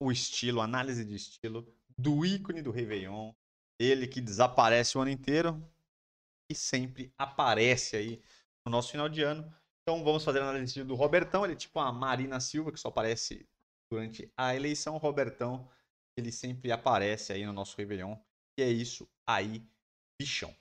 [0.01, 3.31] o estilo, a análise de estilo do ícone do Réveillon.
[3.79, 5.65] Ele que desaparece o ano inteiro
[6.51, 8.21] e sempre aparece aí
[8.65, 9.43] no nosso final de ano.
[9.81, 11.43] Então vamos fazer a análise do Robertão.
[11.43, 13.47] Ele é tipo a Marina Silva, que só aparece
[13.91, 14.95] durante a eleição.
[14.95, 15.69] O Robertão,
[16.17, 18.17] ele sempre aparece aí no nosso Réveillon.
[18.57, 19.63] E é isso aí,
[20.19, 20.55] bichão.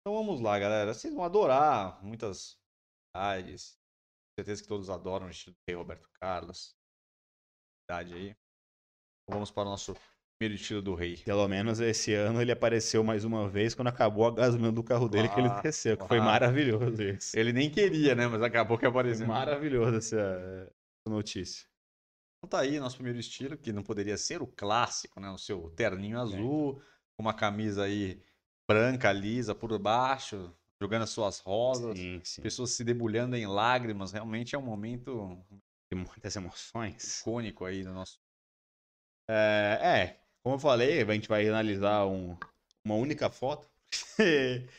[0.00, 0.92] Então vamos lá, galera.
[0.92, 2.58] Vocês vão adorar muitas
[3.14, 3.78] cidades.
[4.38, 6.76] Certeza que todos adoram o estilo do Roberto Carlos.
[7.84, 8.28] Cidade aí.
[8.28, 9.94] Então vamos para o nosso
[10.38, 11.16] primeiro estilo do rei.
[11.18, 15.08] Pelo menos esse ano ele apareceu mais uma vez quando acabou a gasolina do carro
[15.08, 16.22] dele que ele Ah, desceu, que foi ah.
[16.24, 17.36] maravilhoso isso.
[17.38, 18.26] Ele nem queria, né?
[18.26, 19.26] Mas acabou que Foi apareceu.
[19.26, 20.72] maravilhoso essa
[21.06, 21.66] notícia.
[22.38, 25.30] Então tá aí nosso primeiro estilo, que não poderia ser o clássico, né?
[25.30, 26.74] O seu terninho azul,
[27.16, 28.20] com uma camisa aí
[28.68, 32.42] branca, lisa por baixo, jogando as suas rosas, Sim, sim.
[32.42, 34.12] pessoas se debulhando em lágrimas.
[34.12, 35.42] Realmente é um momento
[35.90, 37.20] Tem muitas emoções.
[37.20, 38.18] icônico aí do nosso.
[39.28, 42.36] É, é, como eu falei, a gente vai analisar um-
[42.84, 43.66] uma única foto.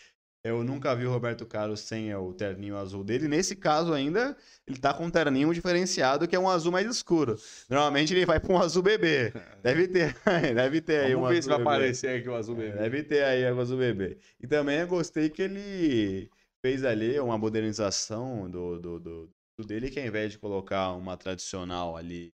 [0.42, 3.28] Eu nunca vi o Roberto Carlos sem o terninho azul dele.
[3.28, 7.36] Nesse caso ainda, ele tá com um terninho diferenciado, que é um azul mais escuro.
[7.70, 9.34] Normalmente ele vai para um azul bebê.
[9.62, 10.16] Deve ter,
[10.56, 11.70] deve ter aí um Vamos ver se vai bebê.
[11.70, 12.78] aparecer aqui o azul É, bebê.
[12.80, 14.18] Deve ter aí a azul bebê.
[14.40, 16.30] E também eu gostei que ele
[16.62, 21.18] fez ali uma modernização do, do, do, do dele, que ao invés de colocar uma
[21.18, 22.32] tradicional ali,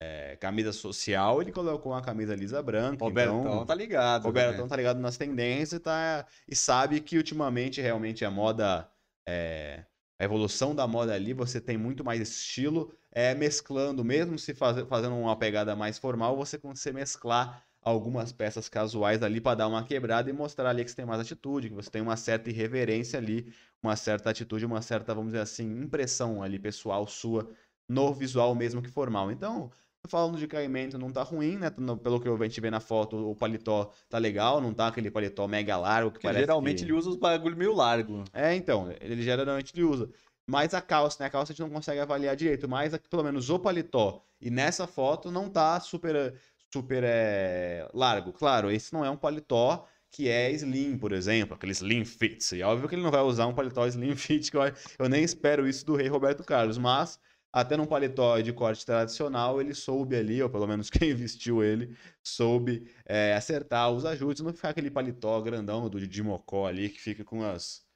[0.00, 3.04] é, camisa social, ele colocou uma camisa lisa branca.
[3.04, 4.24] Robertão então, tá ligado.
[4.24, 4.68] Robertão né?
[4.68, 8.88] tá ligado nas tendências e, tá, e sabe que ultimamente realmente a moda,
[9.28, 9.84] é,
[10.18, 14.86] a evolução da moda ali, você tem muito mais estilo, é, mesclando, mesmo se faz,
[14.88, 19.84] fazendo uma pegada mais formal, você consegue mesclar algumas peças casuais ali para dar uma
[19.84, 23.18] quebrada e mostrar ali que você tem mais atitude, que você tem uma certa irreverência
[23.18, 27.48] ali, uma certa atitude, uma certa, vamos dizer assim, impressão ali pessoal sua
[27.88, 29.30] no visual mesmo que formal.
[29.32, 29.70] Então,
[30.06, 31.70] falando de caimento, não tá ruim, né?
[31.70, 35.48] Pelo que a gente vê na foto, o paletó tá legal, não tá aquele paletó
[35.48, 36.84] mega largo que Porque parece geralmente que...
[36.84, 38.24] ele usa os bagulho meio largo.
[38.32, 40.08] É, então, ele geralmente ele usa.
[40.46, 41.26] Mas a calça, né?
[41.26, 44.86] A calça a gente não consegue avaliar direito, mas pelo menos o paletó e nessa
[44.86, 46.34] foto não tá super,
[46.72, 48.32] super é, largo.
[48.32, 52.54] Claro, esse não é um paletó que é slim, por exemplo, aquele slim fit.
[52.54, 54.62] E é óbvio que ele não vai usar um paletó slim fit, que eu,
[54.98, 57.20] eu nem espero isso do rei Roberto Carlos, mas
[57.52, 61.96] até num paletó de corte tradicional, ele soube ali, ou pelo menos quem vestiu ele,
[62.22, 67.00] soube é, acertar os ajustes, não ficar aquele paletó grandão do Didi Mocó ali, que
[67.00, 67.86] fica com as,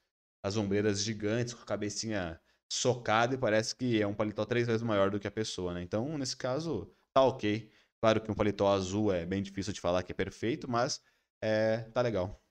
[0.42, 2.40] as ombreiras gigantes, com a cabecinha
[2.72, 5.82] socada e parece que é um paletó três vezes maior do que a pessoa, né?
[5.82, 7.70] Então, nesse caso, tá ok.
[8.00, 11.00] Claro que um paletó azul é bem difícil de falar que é perfeito, mas
[11.42, 12.42] é, tá legal.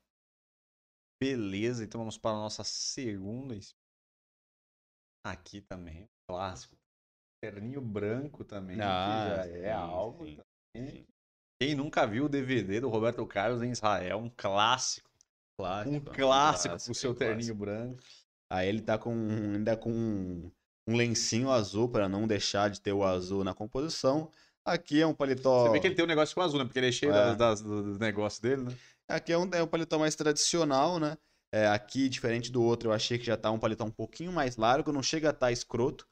[1.20, 3.54] Beleza, então vamos para a nossa segunda.
[5.24, 6.81] Aqui também, clássico.
[7.42, 10.90] Terninho branco também, que Ah, já é sim, algo sim, também.
[10.90, 11.04] sim.
[11.60, 15.10] Quem nunca viu o DVD do Roberto Carlos em Israel, um clássico.
[15.58, 17.18] Clássico, Um é clássico com o seu é um clássico.
[17.18, 18.00] terninho branco.
[18.48, 20.50] Aí ele tá com ainda com um,
[20.88, 24.30] um lencinho azul para não deixar de ter o azul na composição.
[24.64, 25.64] Aqui é um paletó.
[25.64, 26.64] Você vê que ele tem um negócio com azul, né?
[26.64, 27.34] Porque ele é cheio É.
[27.34, 28.74] das, dos negócios dele, né?
[29.08, 31.16] Aqui é um, é um paletó mais tradicional, né?
[31.52, 34.56] É, aqui, diferente do outro, eu achei que já tá um paletó um pouquinho mais
[34.56, 34.92] largo.
[34.92, 36.06] Não chega a estar escroto,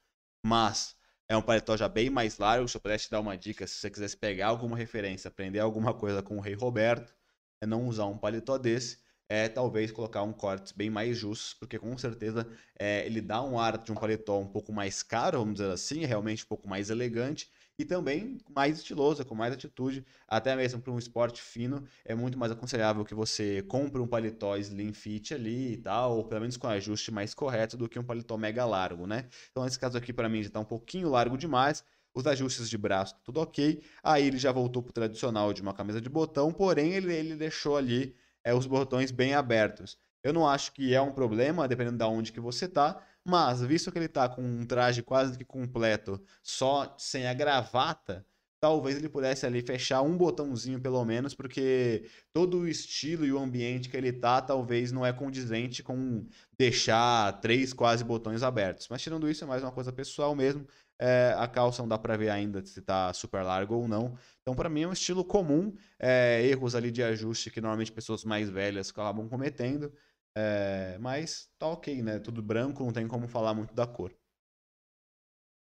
[0.45, 0.97] mas
[1.31, 2.67] é um paletó já bem mais largo.
[2.67, 5.95] Se eu pudesse te dar uma dica, se você quisesse pegar alguma referência, aprender alguma
[5.95, 7.15] coisa com o Rei Roberto,
[7.61, 8.99] é não usar um paletó desse.
[9.29, 13.61] É talvez colocar um corte bem mais justos, porque com certeza é, ele dá um
[13.61, 16.91] ar de um paletó um pouco mais caro, vamos dizer assim, realmente um pouco mais
[16.91, 17.49] elegante
[17.81, 22.39] e também mais estiloso, com mais atitude, até mesmo para um esporte fino, é muito
[22.39, 26.59] mais aconselhável que você compre um paletó slim fit ali e tal, ou pelo menos
[26.59, 29.29] com ajuste mais correto do que um paletó mega largo, né?
[29.51, 31.83] Então nesse caso aqui para mim já tá um pouquinho largo demais.
[32.13, 33.81] Os ajustes de braço, tudo ok.
[34.03, 37.77] Aí ele já voltou pro tradicional de uma camisa de botão, porém ele, ele deixou
[37.77, 39.97] ali é, os botões bem abertos.
[40.23, 43.93] Eu não acho que é um problema, dependendo de onde que você tá, mas visto
[43.93, 48.27] que ele tá com um traje quase que completo, só sem a gravata,
[48.61, 53.39] talvez ele pudesse ali fechar um botãozinho pelo menos, porque todo o estilo e o
[53.39, 56.27] ambiente que ele tá, talvez não é condizente com
[56.59, 58.87] deixar três quase botões abertos.
[58.91, 60.67] Mas tirando isso, é mais uma coisa pessoal mesmo.
[60.99, 64.15] É, a calça não dá pra ver ainda se tá super largo ou não.
[64.43, 65.73] Então, pra mim, é um estilo comum.
[65.99, 69.91] é, erros ali de ajuste que normalmente pessoas mais velhas acabam cometendo.
[70.37, 72.19] É, mas tá ok, né?
[72.19, 74.15] Tudo branco, não tem como falar muito da cor.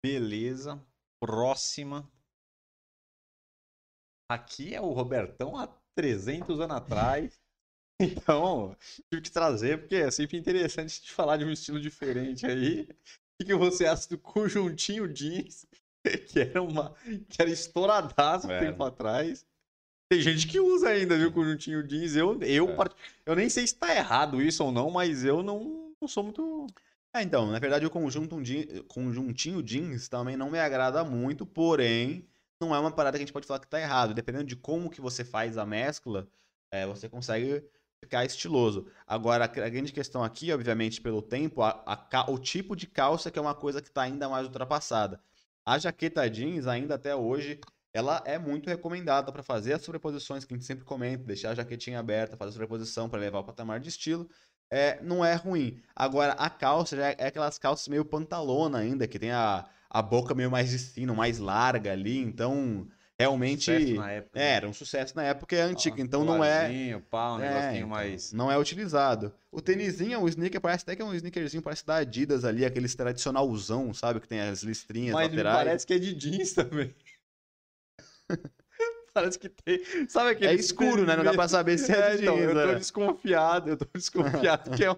[0.05, 0.85] Beleza.
[1.21, 2.11] Próxima.
[4.31, 5.55] Aqui é o Robertão
[5.95, 7.41] 300 anos atrás.
[8.01, 8.77] Então,
[9.09, 12.89] tive que trazer, porque é sempre interessante de falar de um estilo diferente aí.
[13.41, 15.65] O que, você acha do conjuntinho jeans,
[16.29, 16.93] que era uma
[17.29, 18.59] que era estouradaço É.
[18.59, 19.47] tempo atrás.
[20.09, 22.15] Tem gente que usa ainda, viu, conjuntinho jeans.
[22.15, 22.77] Eu, eu, É.
[22.77, 26.23] part- eu nem sei se tá errado isso ou não, mas eu não, não sou
[26.25, 26.67] muito.
[27.13, 28.37] É, então, na verdade, o conjunto
[28.89, 32.27] conjuntinho jeans também não me agrada muito, porém,
[32.61, 34.15] não é uma parada que a gente pode falar que tá errado.
[34.15, 36.29] Dependendo de como que você faz a mescla,
[36.71, 37.65] é, você consegue
[38.03, 38.87] ficar estiloso.
[39.07, 43.39] Agora, a grande questão aqui, obviamente, pelo tempo, a- a o tipo de calça que
[43.39, 45.21] é uma coisa que está ainda mais ultrapassada.
[45.65, 47.59] A jaqueta jeans, ainda até hoje,
[47.95, 51.55] ela é muito recomendada para fazer as sobreposições que a gente sempre comenta, deixar a
[51.55, 54.29] jaquetinha aberta, fazer a sobreposição para levar o patamar de estilo.
[54.71, 55.81] É, não é ruim.
[55.95, 60.35] Agora, a calça já é, aquelas calças meio pantalona ainda, que tem a, a boca
[60.35, 64.45] meio mais de sino, mais larga ali, então realmente Sucesso na época, né?
[64.45, 67.49] é, era um sucesso na época, é antiga, Ah, então não é pá, um é,
[67.49, 68.33] negocinho então, mais.
[68.33, 69.33] Não é utilizado.
[69.53, 72.93] O tênisinho, o sneaker, parece até que é um sneakerzinho, parece da Adidas ali, aqueles
[72.97, 74.19] tradicionalzão, sabe?
[74.19, 75.57] Que tem as listrinhas Mas laterais.
[75.59, 76.93] parece que é de jeans também.
[79.15, 79.81] parece que tem.
[80.09, 80.51] Sabe aquele.
[80.51, 81.17] É escuro, né?
[81.17, 82.75] Não dá pra saber se é, de então, jeans, eu tô né?
[82.75, 84.95] desconfiado, eu tô desconfiado que, é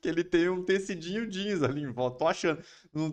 [0.00, 2.18] que ele tem um tecidinho jeans ali em volta.
[2.18, 2.62] Tô achando.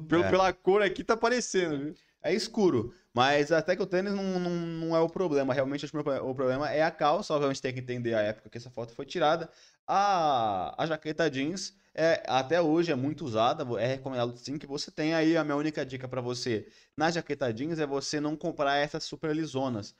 [0.07, 0.29] Pelo, É.
[0.29, 1.95] Pela cor aqui tá parecendo, viu?
[2.23, 2.93] É escuro.
[3.13, 5.53] Mas até que o tênis não, não, não é o problema.
[5.53, 7.33] Realmente, acho que o problema é a calça.
[7.33, 9.49] Obviamente, tem que entender a época que essa foto foi tirada.
[9.88, 13.63] A, a jaqueta jeans, é, até hoje, é muito usada.
[13.81, 15.38] É recomendado sim que você tenha aí.
[15.38, 19.36] A minha única dica para você na jaqueta jeans é você não comprar essas super
[19.36, 19.95] lisonas.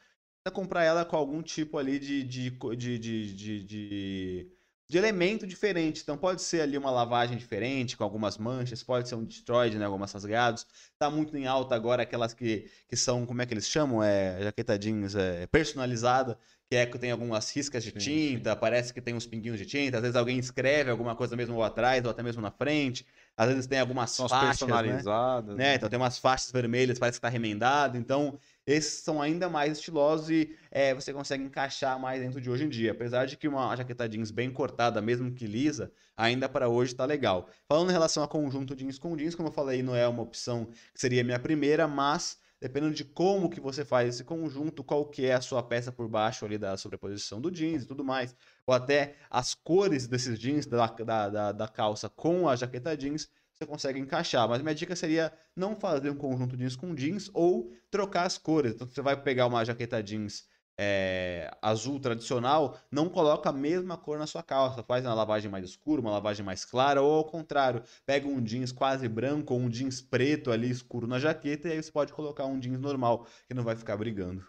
[0.46, 4.55] Você comprar ela com algum tipo ali de, de, de, de, de,
[4.88, 6.02] de, elemento diferente.
[6.02, 8.84] Então, pode ser ali uma lavagem diferente, com algumas manchas.
[8.84, 9.86] Pode ser um destroyed, né?
[9.86, 10.66] Algumas rasgados.
[10.98, 14.04] Tá muito em alta agora aquelas que, que são, como é que eles chamam?
[14.04, 16.38] É, jaqueta jeans é, personalizada,
[16.70, 19.66] que é que tem algumas riscas de Sim, tinta, parece que tem uns pinguinhos de
[19.66, 23.06] tinta, às vezes alguém escreve alguma coisa mesmo atrás ou até mesmo na frente,
[23.38, 24.76] às vezes tem algumas São as faixas, né?
[24.76, 25.56] personalizadas.
[25.56, 25.76] né?
[25.76, 30.30] Então tem umas faixas vermelhas, parece que tá remendado, então esses são ainda mais estilosos
[30.30, 32.92] e é, você consegue encaixar mais dentro de hoje em dia.
[32.92, 37.06] Apesar de que uma jaqueta jeans bem cortada, mesmo que lisa, ainda para hoje tá
[37.06, 37.48] legal.
[37.68, 40.66] Falando em relação a conjunto jeans com jeans, como eu falei, não é uma opção
[40.94, 45.26] que seria minha primeira, mas dependendo de como que você faz esse conjunto, qual que
[45.26, 48.74] é a sua peça por baixo ali da sobreposição do jeans e tudo mais, ou
[48.74, 53.66] até as cores desses jeans, da, da, da, da calça com a jaqueta jeans, você
[53.66, 54.48] consegue encaixar.
[54.48, 58.74] Mas minha dica seria não fazer um conjunto jeans com jeans ou trocar as cores.
[58.74, 60.46] Então você vai pegar uma jaqueta jeans
[60.78, 64.84] é, azul tradicional, não coloca a mesma cor na sua calça.
[64.84, 68.72] Faz uma lavagem mais escura, uma lavagem mais clara, ou ao contrário, pega um jeans
[68.72, 72.46] quase branco ou um jeans preto ali escuro na jaqueta e aí você pode colocar
[72.46, 74.46] um jeans normal, que não vai ficar brigando.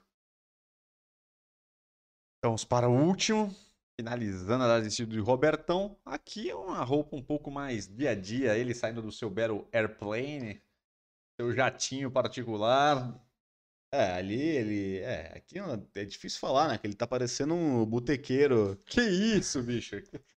[2.42, 3.55] Vamos para o último.
[3.99, 5.97] Finalizando a análise de Robertão.
[6.05, 8.57] Aqui é uma roupa um pouco mais dia a dia.
[8.57, 10.61] Ele saindo do seu Battle Airplane.
[11.41, 13.19] Seu jatinho particular.
[13.91, 14.99] É, ali ele.
[14.99, 15.57] É, aqui
[15.95, 16.77] é difícil falar, né?
[16.77, 18.77] Que ele tá parecendo um botequeiro.
[18.85, 19.97] Que isso, bicho?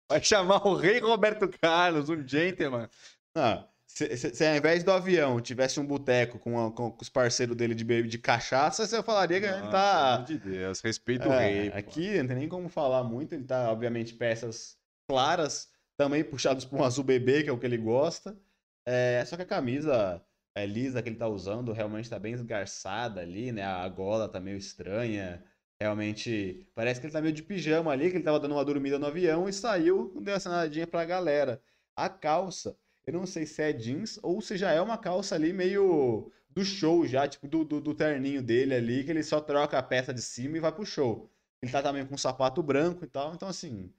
[0.08, 2.88] Vai chamar o rei Roberto Carlos, um gentleman.
[3.34, 7.08] Ah, se, se- se ao invés do avião tivesse um boteco com, a- com os
[7.08, 10.24] parceiros dele de, de cachaça, você falaria que ele Nossa, tá.
[10.24, 11.70] pelo de Deus, respeita o É, rei.
[11.70, 11.76] pô.
[11.78, 13.34] aqui não tem nem como falar muito.
[13.34, 17.66] Ele tá, obviamente, peças claras, também puxados por um azul bebê, que é o que
[17.66, 18.38] ele gosta.
[18.86, 20.22] É, só que a camisa
[20.54, 23.64] é, lisa que ele tá usando realmente tá bem esgarçada ali, né?
[23.64, 25.42] A gola tá meio estranha.
[25.80, 28.98] Realmente, parece que ele tá meio de pijama ali, que ele tava dando uma dormida
[28.98, 31.60] no avião e saiu, deu essa nadadinha pra galera.
[31.96, 32.76] A calça,
[33.08, 36.62] eu não sei se é jeans ou se já é uma calça ali meio do
[36.62, 40.12] show já, tipo do, do, do terninho dele ali, que ele só troca a peça
[40.12, 41.30] de cima e vai pro show.
[41.62, 43.90] Ele tá também com um sapato branco e tal, então assim,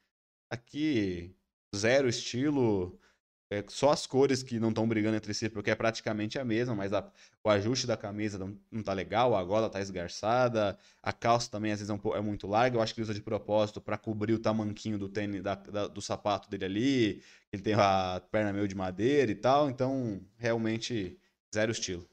[0.50, 1.36] aqui
[1.76, 3.00] zero estilo,
[3.50, 6.76] é, só as cores que não estão brigando entre si, porque é praticamente a mesma,
[6.76, 7.12] mas a-
[7.44, 11.72] o ajuste da camisa não, não tá legal, a gola tá esgarçada, a calça também
[11.72, 13.98] às vezes é, um é muito larga, eu acho que ele usa de propósito para
[13.98, 18.54] cobrir o tamanquinho do tênis, da- da- do sapato dele ali, ele tem a perna
[18.54, 21.20] meio de madeira e tal, então realmente
[21.54, 22.08] zero estilo.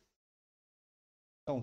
[1.42, 1.62] Então,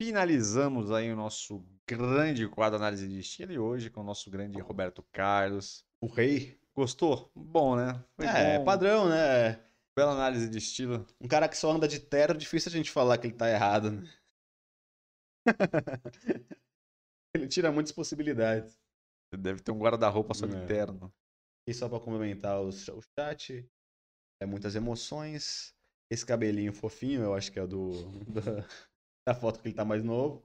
[0.00, 4.60] finalizamos aí o nosso grande quadro análise de estilo e hoje com o nosso grande
[4.60, 5.84] Roberto Carlos.
[6.00, 7.28] O rei Gostou?
[7.34, 8.04] Bom, né?
[8.14, 8.64] Foi é, bom.
[8.64, 9.54] padrão, né?
[9.98, 11.04] Bela análise de estilo.
[11.20, 13.90] Um cara que só anda de terno, difícil a gente falar que ele tá errado,
[13.90, 14.08] né?
[17.34, 18.78] ele tira muitas possibilidades.
[19.36, 20.66] Deve ter um guarda-roupa só de É.
[20.66, 21.12] terno.
[21.68, 23.68] E só pra complementar o, chat,
[24.40, 25.74] é muitas emoções.
[26.12, 27.90] Esse cabelinho fofinho, eu acho que é o do,
[28.30, 28.64] da,
[29.26, 30.44] da foto que ele tá mais novo.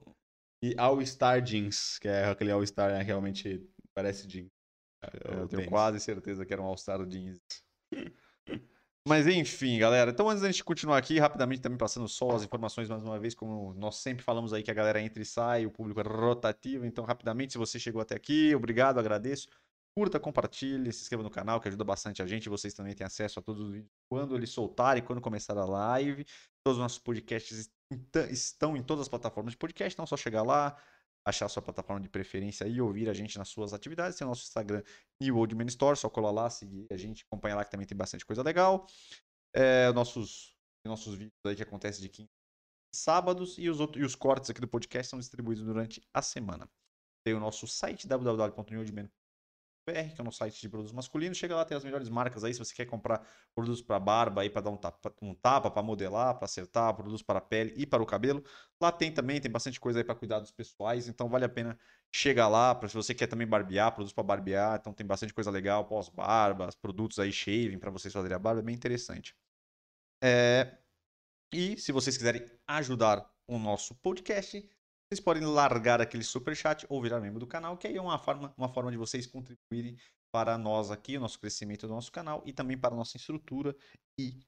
[0.64, 3.64] E All-Star Jeans, que é aquele All-Star né, realmente
[3.94, 4.53] parece jeans.
[5.24, 7.40] Eu o tenho quase certeza que era um All-Star Jeans.
[9.06, 10.10] Mas enfim, galera.
[10.10, 13.34] Então, antes da gente continuar aqui, rapidamente também passando só as informações mais uma vez,
[13.34, 16.86] como nós sempre falamos aí que a galera entra e sai, o público é rotativo.
[16.86, 19.46] Então, rapidamente, se você chegou até aqui, obrigado, agradeço.
[19.96, 22.48] Curta, compartilhe, se inscreva no canal, que ajuda bastante a gente.
[22.48, 26.24] Vocês também têm acesso a todos os vídeos quando eles soltarem, quando começar a live.
[26.64, 30.16] Todos os nossos podcasts est- estão em todas as plataformas de podcast, então é só
[30.16, 30.76] chegar lá,
[31.24, 34.18] achar sua plataforma de preferência e ouvir a gente nas suas atividades.
[34.18, 34.82] Tem o nosso Instagram
[35.20, 37.96] New Old Man Store, só colar lá, seguir a gente, acompanhar lá que também tem
[37.96, 38.86] bastante coisa legal.
[39.54, 42.30] É, nossos, nossos vídeos aí que acontecem de quinta
[42.92, 46.20] e sábados e os, outros, e os cortes aqui do podcast são distribuídos durante a
[46.20, 46.68] semana.
[47.24, 49.10] Tem o nosso site www.newoldman.br,
[49.84, 51.36] que é nosso site de produtos masculinos.
[51.38, 52.52] Chega lá, tem as melhores marcas aí.
[52.52, 55.82] Se você quer comprar produtos para barba aí, para dar um tapa, um tapa para
[55.82, 58.42] modelar, para acertar, produtos para pele e para o cabelo.
[58.80, 61.78] Lá tem também, tem bastante coisa aí para cuidados pessoais, então vale a pena
[62.12, 65.50] chegar lá, pra, se você quer também barbear, produtos para barbear, então tem bastante coisa
[65.50, 69.36] legal, pós-barbas, produtos aí shaving para vocês fazerem a barba, é bem interessante.
[70.22, 70.78] É,
[71.52, 74.68] E se vocês quiserem ajudar o nosso podcast,
[75.14, 78.18] vocês podem largar aquele super chat ou virar membro do canal, que aí é uma
[78.18, 79.96] forma, uma forma de vocês contribuírem
[80.32, 83.76] para nós aqui, o nosso crescimento do nosso canal e também para a nossa estrutura
[84.18, 84.40] e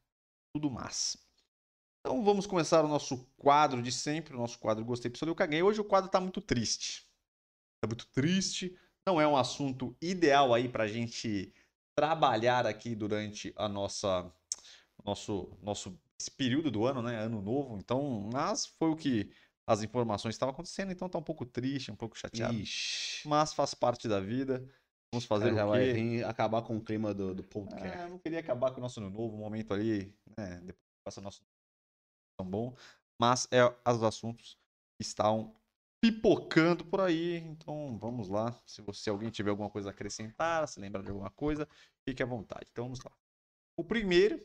[0.52, 1.16] tudo mais.
[2.00, 5.62] Então vamos começar o nosso quadro de sempre, o nosso quadro Gostei, Pistolei, eu caguei.
[5.62, 7.08] Hoje o quadro está muito triste.
[7.76, 8.76] Está muito triste.
[9.06, 11.54] Não é um assunto ideal aí para a gente
[11.96, 14.32] trabalhar aqui durante a nossa
[15.04, 15.96] nosso nosso
[16.36, 17.16] período do ano, né?
[17.16, 17.78] Ano novo.
[17.78, 19.30] Então, mas foi o que
[19.66, 22.54] as informações estavam acontecendo, então tá um pouco triste, um pouco chateado.
[22.54, 23.28] Ixi.
[23.28, 24.66] Mas faz parte da vida.
[25.12, 25.92] Vamos fazer já o vai quê?
[25.92, 27.98] vir acabar com o clima do, do podcast.
[27.98, 30.60] É, eu não queria acabar com o nosso novo, momento ali, né?
[30.62, 31.42] Depois que passa o nosso
[32.38, 32.76] tão bom.
[33.20, 34.58] Mas é os assuntos
[35.00, 35.54] estão
[36.00, 37.36] pipocando por aí.
[37.38, 38.54] Então vamos lá.
[38.66, 41.66] Se você alguém tiver alguma coisa a acrescentar, se lembrar de alguma coisa,
[42.08, 42.66] fique à vontade.
[42.70, 43.10] Então vamos lá.
[43.76, 44.44] O primeiro,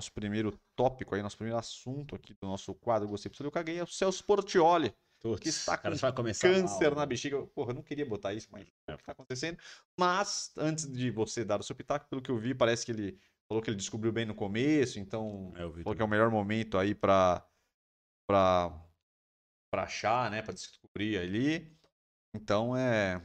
[0.00, 3.78] nosso primeiro tópico aí, nosso primeiro assunto aqui do nosso quadro Gostei Pistolei, eu caguei,
[3.78, 7.06] é o Celso Portioli Putz, que está com câncer mal, na né?
[7.06, 7.46] bexiga.
[7.48, 9.58] Porra, eu não queria botar isso, mas é o que tá acontecendo.
[9.98, 13.20] Mas, antes de você dar o seu pitaco, pelo que eu vi, parece que ele
[13.46, 16.04] falou que ele descobriu bem no começo, então É, falou que é também.
[16.04, 17.46] o melhor momento aí pra,
[18.26, 18.72] pra,
[19.70, 20.40] pra achar, né?
[20.40, 21.76] Pra descobrir ali.
[22.34, 23.20] Então é.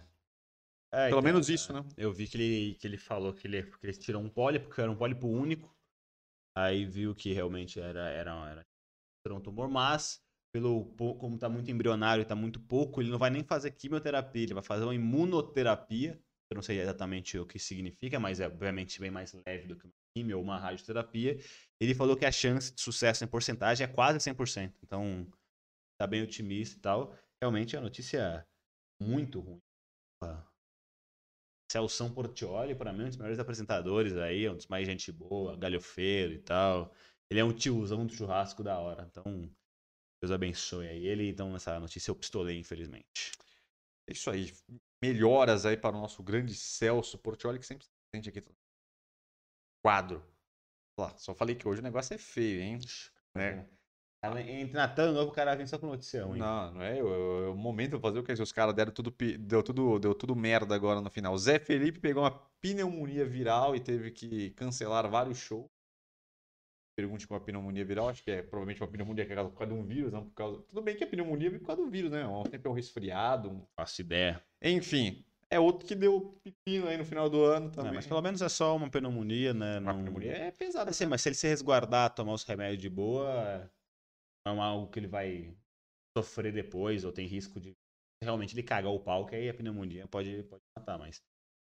[0.91, 1.85] É, Pelo então, menos isso, é, né?
[1.97, 4.81] Eu vi que ele, que ele falou que ele, que ele tirou um pólipo, que
[4.81, 5.74] era um pólipo único.
[6.57, 8.65] Aí viu que realmente era, era, era,
[9.25, 10.21] era um tumor, mas
[10.53, 14.43] pelo como tá muito embrionário e tá muito pouco, ele não vai nem fazer quimioterapia,
[14.43, 16.17] ele vai fazer uma imunoterapia.
[16.49, 19.85] Eu não sei exatamente o que significa, mas é obviamente bem mais leve do que
[19.85, 21.37] uma quimio ou uma radioterapia.
[21.81, 24.79] Ele falou que a chance de sucesso em porcentagem é quase 100%.
[24.81, 25.27] Então,
[25.99, 27.17] tá bem otimista e tal.
[27.41, 28.47] Realmente é uma notícia
[29.01, 29.59] muito ruim.
[31.71, 35.11] Celso Portioli, para mim, é um dos melhores apresentadores aí, é um dos mais gente
[35.11, 36.93] boa, galhofeiro e tal.
[37.29, 39.07] Ele é um tiozão do churrasco da hora.
[39.09, 39.23] Então,
[40.21, 41.29] Deus abençoe aí ele.
[41.29, 43.31] Então, nessa notícia eu pistolei, infelizmente.
[44.07, 44.53] É isso aí.
[45.03, 48.55] Melhoras aí para o nosso grande Celso Portioli, que sempre está presente aqui.
[49.83, 50.23] Quadro.
[50.97, 52.79] Lá, só falei que hoje o negócio é feio, hein?
[53.35, 53.67] Né?
[54.39, 56.39] Entre Natal e Novo, o cara vem só com notícia ruim.
[56.39, 56.97] Não, não é.
[56.99, 60.35] É o momento de fazer o que os caras deram tudo, deu tudo, deu tudo
[60.35, 61.37] merda agora no final.
[61.37, 65.67] Zé Felipe pegou uma pneumonia viral e teve que cancelar vários shows.
[66.97, 69.73] Pergunte com a pneumonia viral, acho que é provavelmente uma pneumonia que é por causa
[69.73, 70.61] de um vírus, não por causa.
[70.63, 72.25] Tudo bem que a pneumonia vem por causa do vírus, né?
[72.25, 73.49] Um- Sempre é um resfriado.
[73.49, 74.41] um- Faço ideia.
[74.61, 77.93] Enfim, é outro que deu pepino aí no final do ano Não, também.
[77.95, 79.77] mas pelo menos é só uma pneumonia, né?
[79.79, 79.99] Uma Não...
[79.99, 80.89] pneumonia é pesada.
[80.91, 83.69] Assim, mas se ele se resguardar, tomar os remédios de boa,
[84.45, 85.57] não é algo que ele vai
[86.17, 87.73] sofrer depois, ou tem risco de
[88.23, 91.23] realmente ele cagar o pau, que aí a pneumonia pode, pode matar, mas.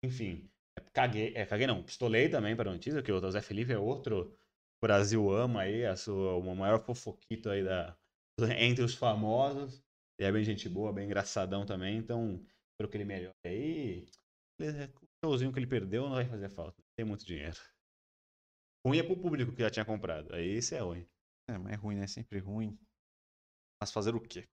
[0.04, 3.74] Enfim, é, caguei, é, caguei não, pistolei também para a notícia, que o José Felipe
[3.74, 4.34] é outro
[4.82, 7.98] o Brasil ama aí, a sua, o maior fofoquito aí da,
[8.60, 9.84] entre os famosos.
[10.18, 12.42] Ele é bem gente boa, bem engraçadão também, então
[12.74, 14.06] espero que ele melhore aí.
[14.60, 14.86] Ele-
[15.24, 17.58] O showzinho que ele perdeu não vai fazer falta, tem muito dinheiro.
[18.86, 20.34] Ruim é pro público que já tinha comprado.
[20.36, 21.08] Aí isso é ruim.
[21.50, 22.08] É, mas é ruim, né?
[22.08, 22.78] Sempre ruim.
[23.82, 24.48] Mas fazer o quê?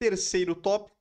[0.00, 0.96] Terceiro tópico.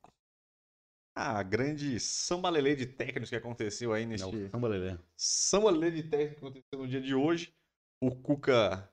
[1.17, 4.35] A grande sambalelê de técnicos que aconteceu aí neste...
[4.35, 4.97] Não, samba lelê.
[5.15, 7.55] sambalelê de técnicos que aconteceu no dia de hoje.
[8.01, 8.91] O Cuca...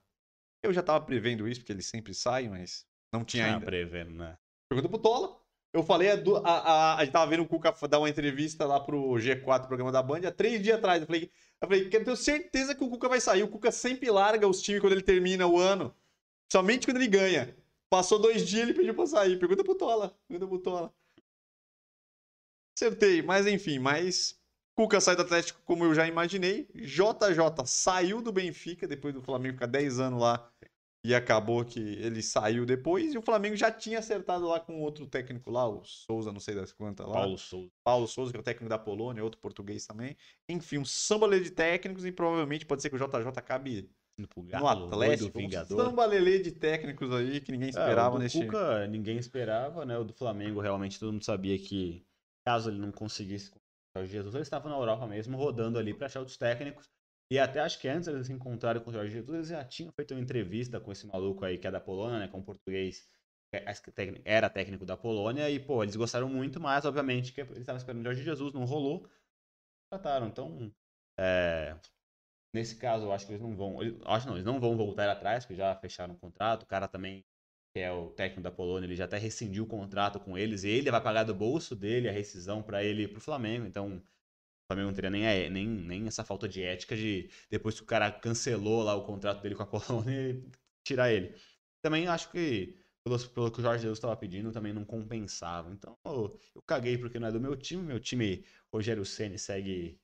[0.64, 3.66] Eu já tava prevendo isso, porque ele sempre sai, mas não tinha ainda.
[3.66, 4.38] prevendo, né?
[4.70, 5.42] Pergunta pro Tola.
[5.74, 8.64] Eu falei, a, du- a, a, a gente tava vendo o Cuca dar uma entrevista
[8.64, 11.00] lá pro G4, programa da Band, há três dias atrás.
[11.00, 13.42] Eu falei, eu falei, eu tenho certeza que o Cuca vai sair.
[13.42, 15.92] O Cuca sempre larga os times quando ele termina o ano.
[16.52, 17.56] Somente quando ele ganha.
[17.88, 19.38] Passou dois dias ele pediu pra sair.
[19.38, 20.14] Pergunta pro Tola.
[20.28, 20.94] Pergunta pro Tola.
[22.76, 24.38] Acertei, mas enfim, mas.
[24.74, 26.68] Cuca sai do Atlético como eu já imaginei.
[26.74, 30.52] JJ saiu do Benfica depois do Flamengo ficar 10 anos lá.
[31.02, 33.14] E acabou que ele saiu depois.
[33.14, 36.54] E o Flamengo já tinha acertado lá com outro técnico lá, o Souza, não sei
[36.54, 37.14] das quantas lá.
[37.14, 37.70] Paulo Souza.
[37.82, 40.18] Paulo Souza, que é o técnico da Polônia, outro português também.
[40.46, 45.30] Enfim, um sambalê de técnicos e provavelmente pode ser que o JJ acabe no Atlético.
[45.30, 45.84] do Um Vingador.
[45.84, 49.96] sambalelê de técnicos aí que ninguém esperava é, o do nesse Cuca, ninguém esperava, né?
[49.98, 52.04] O do Flamengo, realmente, todo mundo sabia que
[52.46, 53.60] caso ele não conseguisse o
[53.98, 56.90] Jorge Jesus, ele estava na Europa mesmo, rodando ali para achar outros técnicos.
[57.30, 59.90] E até acho que antes eles se encontraram com o Jorge Jesus, eles já tinham
[59.92, 62.28] feito uma entrevista com esse maluco aí que é da Polônia, né?
[62.28, 63.08] Com um português
[63.50, 65.48] que é- era técnico da Polônia.
[65.50, 68.64] E, pô, eles gostaram muito, mas obviamente que eles estavam esperando o Jorge Jesus, não
[68.64, 69.08] rolou.
[69.90, 70.26] Trataram.
[70.28, 70.72] Então,
[71.18, 71.76] é,
[72.52, 73.82] Nesse caso, eu acho que eles não vão.
[73.82, 76.64] eles- Acho não, eles não vão voltar atrás, porque já fecharam o contrato.
[76.64, 77.24] O cara também,
[77.74, 80.62] que é o técnico da Polônia, ele já até rescindiu o contrato com eles.
[80.64, 83.66] E ele vai pagar do bolso dele a rescisão para ele ir pro Flamengo.
[83.66, 84.02] Então, o
[84.68, 87.86] Flamengo não teria nem, a- nem, nem essa falta de ética de, depois que o
[87.86, 89.66] cara cancelou lá o contrato dele com a
[90.06, 90.42] Polônia,
[90.84, 91.34] tirar ele.
[91.82, 95.70] Também acho que, pelo, pelo que o Jorge Jesus estava pedindo, também não compensava.
[95.72, 97.82] Então, eu, eu caguei porque não é do meu time.
[97.82, 100.00] Meu time, Rogério Ceni segue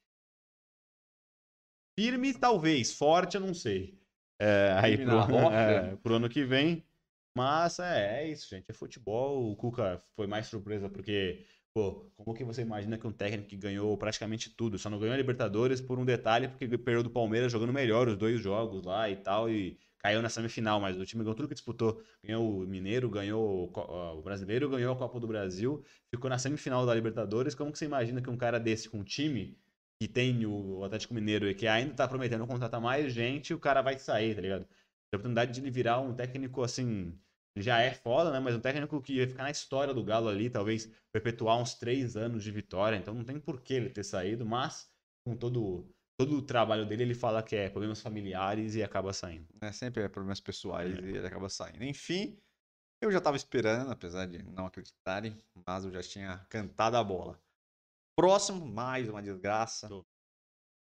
[1.98, 2.92] Firme, talvez.
[2.92, 3.98] Forte, eu não sei.
[4.38, 5.18] É, aí pro,
[5.52, 6.86] é, pro ano que vem.
[7.36, 8.70] Mas é, é isso, gente.
[8.70, 9.50] É futebol.
[9.50, 11.44] O Cuca foi mais surpresa porque,
[11.74, 15.12] pô, como que você imagina que um técnico que ganhou praticamente tudo, só não ganhou
[15.12, 19.10] a Libertadores por um detalhe, porque perdeu do Palmeiras jogando melhor os dois jogos lá
[19.10, 22.00] e tal, e caiu na semifinal, mas o time ganhou tudo que disputou.
[22.22, 26.86] Ganhou o Mineiro, ganhou o o Brasileiro, ganhou a Copa do Brasil, ficou na semifinal
[26.86, 27.56] da Libertadores.
[27.56, 29.58] Como que você imagina que um cara desse com um time
[30.00, 33.82] que tem o Atlético Mineiro e que ainda tá prometendo contratar mais gente, o cara
[33.82, 34.62] vai sair, tá ligado?
[34.62, 37.18] A oportunidade de ele virar um técnico assim.
[37.56, 38.38] Já é foda, né?
[38.38, 42.16] Mas um técnico que ia ficar na história do Galo ali, talvez perpetuar uns três
[42.16, 42.96] anos de vitória.
[42.96, 44.88] Então não tem por que ele ter saído, mas
[45.26, 49.48] com todo, todo o trabalho dele, ele fala que é problemas familiares e acaba saindo.
[49.60, 49.72] né?
[49.72, 51.00] Sempre é problemas pessoais É.
[51.00, 51.82] e ele acaba saindo.
[51.82, 52.38] Enfim,
[53.02, 55.36] eu já tava esperando, apesar de não acreditarem,
[55.66, 57.40] mas eu já tinha cantado a bola.
[58.18, 60.04] Próximo, mais uma desgraça, Tô.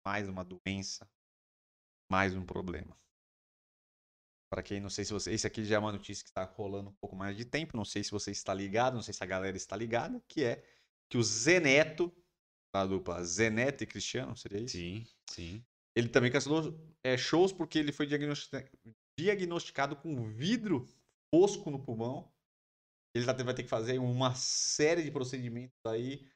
[0.03, 1.07] mais uma doença,
[2.11, 2.99] mais um problema.
[4.51, 6.89] Para quem não sei se você, esse aqui já é uma notícia que está rolando
[6.89, 9.27] um pouco mais de tempo, não sei se você está ligado, não sei se a
[9.27, 10.65] galera está ligada, que é
[11.11, 12.11] que o Zeneto,
[12.75, 14.79] da dupla Zeneto e Cristiano, seria isso?
[14.79, 15.63] Sim, sim.
[15.95, 16.75] Ele também cancelou
[17.05, 18.65] é, shows porque ele foi diagnosti-
[19.19, 20.87] diagnosticado com vidro
[21.31, 22.33] fosco no pulmão.
[23.15, 26.27] Ele tá- vai ter que fazer uma série de procedimentos aí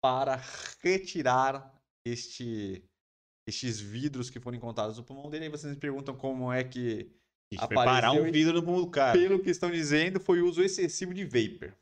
[0.00, 0.40] para
[0.82, 1.74] retirar
[2.04, 2.84] este,
[3.48, 5.44] estes vidros que foram encontrados no pulmão dele.
[5.46, 7.10] Aí vocês me perguntam como é que,
[7.68, 9.18] preparar um vidro no pulmão do cara.
[9.18, 11.74] pelo que estão dizendo, foi uso excessivo de vapor.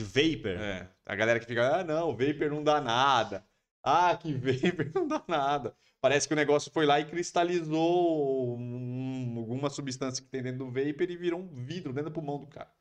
[0.00, 0.52] Vapor.
[0.58, 3.46] É, a galera que fica, ah, não, vapor não dá nada.
[3.84, 5.76] Ah, que vapor não dá nada.
[6.00, 10.70] Parece que o negócio foi lá e cristalizou um- alguma substância que tem dentro do
[10.70, 12.72] vapor e virou um vidro dentro do pulmão do cara.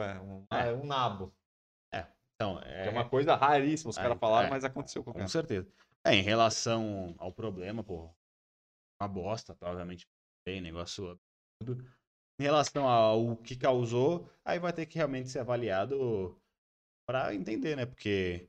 [0.00, 0.68] É, um, É.
[0.68, 1.34] é um nabo.
[2.36, 4.50] Então, É, é, uma coisa raríssima, os É, caras falaram, é.
[4.50, 5.28] mas aconteceu com o Com cara.
[5.28, 5.66] certeza.
[6.04, 8.14] É, em relação ao problema, pô,
[9.00, 10.06] uma bosta, provavelmente
[10.46, 11.18] tem negócio
[11.60, 11.84] absurdo.
[12.38, 16.38] Em relação ao que causou, aí vai ter que realmente ser avaliado
[17.08, 17.86] pra entender, né?
[17.86, 18.48] Porque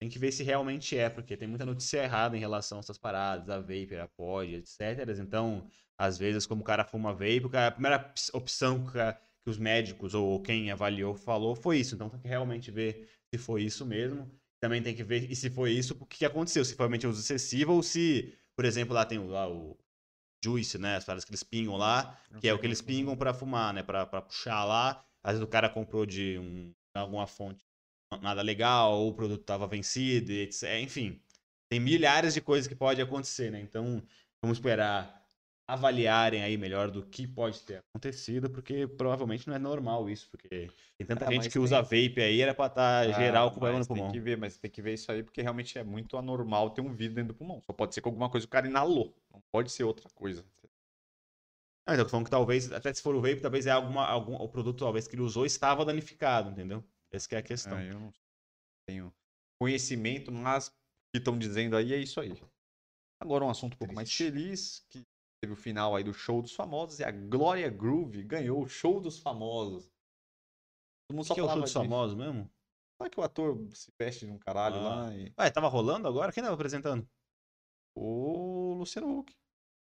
[0.00, 2.98] tem que ver se realmente é, porque tem muita notícia errada em relação a essas
[2.98, 5.08] paradas, a vapor, a pod, etc.
[5.20, 9.20] Então, às vezes, como o cara fuma vape, cara- a primeira opção que, o cara-
[9.44, 11.94] que os médicos ou quem avaliou falou foi isso.
[11.94, 14.30] Então, tem que realmente ver se foi isso mesmo.
[14.60, 16.64] Também tem que ver e se foi isso, o que aconteceu.
[16.64, 19.76] Se foi realmente uso excessivo ou se, por exemplo, lá tem o, lá o
[20.44, 20.96] juice, né?
[20.96, 23.82] As paradas que eles pingam lá, que é o que eles pingam pra fumar, né?
[23.82, 25.04] Pra, pra puxar lá.
[25.22, 27.64] Às vezes o cara comprou de um, alguma fonte
[28.20, 30.80] nada legal, ou o produto tava vencido, etc.
[30.80, 31.20] Enfim,
[31.70, 33.60] tem milhares de coisas que pode acontecer, né?
[33.60, 34.02] Então,
[34.42, 35.21] vamos esperar
[35.66, 40.48] avaliarem aí melhor do que pode ter acontecido, porque provavelmente não é normal isso, porque
[40.98, 43.60] tem tanta Ah, gente que tem- usa vape aí, era pra estar geral Ah, com
[43.60, 44.10] problema no pulmão.
[44.10, 46.80] Tem que ver, mas tem que ver isso aí, porque realmente é muito anormal ter
[46.80, 47.60] um vidro dentro do pulmão.
[47.62, 49.14] Só pode ser com alguma coisa que o cara inalou.
[49.32, 50.44] Não pode ser outra coisa.
[51.86, 54.34] Ah, então, tô falando que talvez, até se for o vape, talvez é alguma, algum,
[54.36, 56.84] o produto talvez que ele usou estava danificado, entendeu?
[57.10, 57.76] Essa que é a questão.
[57.76, 58.12] É, eu não
[58.86, 59.12] tenho
[59.60, 60.70] conhecimento, mas o
[61.12, 62.32] que estão dizendo aí é isso aí.
[63.20, 65.02] Agora um assunto um pouco mais feliz, que
[65.42, 69.00] teve o final aí do show dos famosos, e a Glória Groove ganhou o show
[69.00, 69.90] dos famosos.
[71.08, 71.80] Todo mundo O só que é o show dos disso.
[71.80, 72.48] famosos mesmo?
[72.96, 74.82] Sabe que o ator se veste de um caralho Ah.
[75.06, 75.34] lá e...
[75.36, 76.30] Ué, tava rolando agora?
[76.32, 77.08] Quem tava apresentando?
[77.96, 79.34] O Luciano Huck.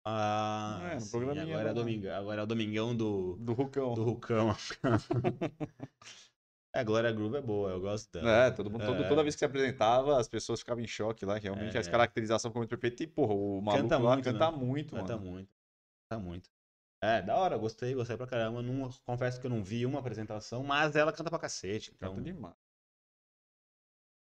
[0.07, 3.93] Ah, É, no sim, agora, é domingo, agora é o domingão do, Do Rucão.
[3.93, 4.49] do Rucão.
[6.79, 8.29] é, Glória Groove é boa, eu gosto dela.
[8.47, 9.07] É, todo mundo, todo- É.
[9.07, 11.79] toda vez que se apresentava, as pessoas ficavam em choque lá, que realmente É.
[11.79, 13.03] as caracterização ficou muito perfeita.
[13.03, 14.57] E, porra, o maluco Canta lá muito, canta né?
[14.57, 15.31] muito, Canta mano.
[15.31, 15.53] muito.
[16.09, 16.49] Canta muito.
[17.03, 18.61] É, da hora, gostei, gostei pra caramba.
[18.61, 21.91] Não, confesso que eu não vi uma apresentação, mas ela canta pra cacete.
[21.95, 22.55] Então, Canta demais.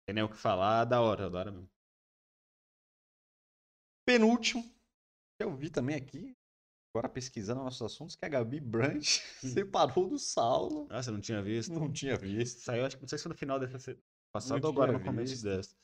[0.06, 1.70] tem nem o que falar, da hora, da hora mesmo.
[4.06, 4.62] Penúltimo,
[5.36, 6.36] que eu vi também aqui,
[6.94, 10.86] agora pesquisando nossos assuntos, que a Gabi Brandt separou do Saulo.
[10.88, 11.72] Nossa, eu não tinha visto.
[11.72, 12.60] Não tinha visto.
[12.60, 13.98] Saiu, acho que não sei se foi no final dessa
[14.32, 15.74] passada ou agora no começo dessa.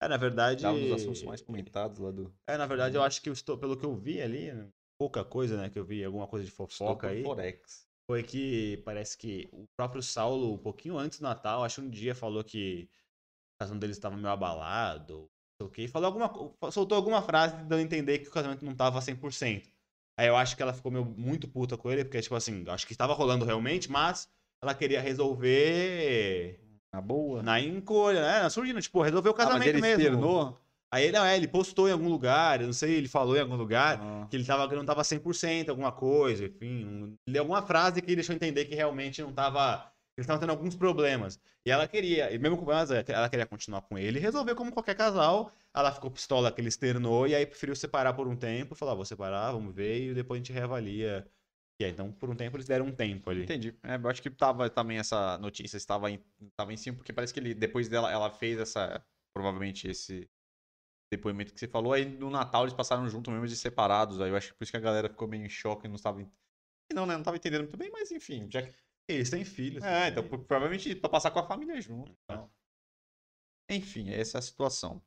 [0.00, 0.62] É, na verdade.
[0.62, 3.32] Dá um dos assuntos mais comentados lá do É, na verdade, eu acho que eu
[3.32, 4.50] estou, pelo que eu vi ali,
[4.98, 7.86] pouca coisa, né, que eu vi, alguma coisa de fofoca aí, Forex.
[8.10, 11.90] foi que parece que o próprio Saulo, um pouquinho antes do Natal, acho que um
[11.90, 12.88] dia falou que
[13.54, 15.28] o casamento deles estava meio abalado,
[15.60, 18.64] não sei o quê, falou alguma, soltou alguma frase dando a entender que o casamento
[18.64, 19.68] não tava 100%.
[20.18, 22.84] Aí eu acho que ela ficou meio, muito puta com ele, porque, tipo assim, acho
[22.86, 24.28] que estava rolando realmente, mas
[24.60, 26.58] ela queria resolver
[26.92, 27.42] Na boa.
[27.42, 28.40] na encolha, né?
[28.42, 30.02] Na surdina, tipo, resolver o Ah, mas casamento ele mesmo.
[30.02, 30.58] externou?
[30.90, 33.40] Aí ele, não, é, ele postou em algum lugar, eu não sei, ele falou em
[33.40, 34.26] algum lugar, Ah.
[34.30, 37.16] que ele tava, que não tava 100%, alguma coisa, enfim.
[37.28, 39.92] Um, alguma frase que deixou entender que realmente não tava.
[40.16, 41.38] Eles estavam tendo alguns problemas.
[41.64, 44.72] E ela queria, e mesmo com mas ela queria continuar com ele e resolver como
[44.72, 45.52] qualquer casal.
[45.78, 48.74] Ela ficou pistola que ele externou e aí preferiu separar por um tempo.
[48.74, 51.26] Falou, ah, vou separar, vamos ver, e depois a gente reavalia.
[51.80, 53.44] E aí, então, por um tempo, eles deram um tempo ali.
[53.44, 53.78] Entendi.
[53.84, 57.32] É, eu acho que tava também essa notícia estava em, estava em cima, porque parece
[57.32, 59.00] que ele, depois dela, ela fez essa,
[59.32, 60.28] provavelmente esse
[61.12, 64.36] depoimento que você falou, aí no Natal eles passaram junto mesmo de separados, aí eu
[64.36, 66.18] acho que por isso que a galera ficou meio em choque e não estava,
[66.92, 68.74] não, né, não estava entendendo muito bem, mas enfim, já que,
[69.08, 69.82] Eles têm filhos.
[69.84, 70.08] é, né?
[70.08, 72.12] então pro- provavelmente pra passar com a família junto.
[72.24, 72.50] então.
[73.70, 75.02] Enfim, essa é a situação.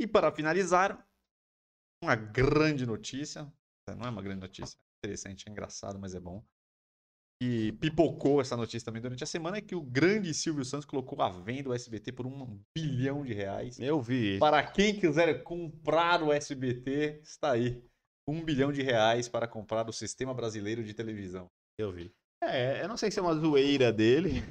[0.00, 1.06] E para finalizar,
[2.02, 3.52] uma grande notícia,
[3.86, 6.42] não é uma grande notícia, é interessante, é engraçado, mas é bom.
[7.42, 11.20] E pipocou essa notícia também durante a semana é que o grande Silvio Santos colocou
[11.20, 13.78] a venda o SBT por um bilhão de reais.
[13.78, 14.38] Eu vi.
[14.38, 17.82] Para quem quiser comprar o SBT, está aí.
[18.26, 21.50] Um bilhão de reais para comprar o Sistema Brasileiro de Televisão.
[21.78, 22.10] Eu vi.
[22.42, 24.42] É, eu não sei se é uma zoeira dele.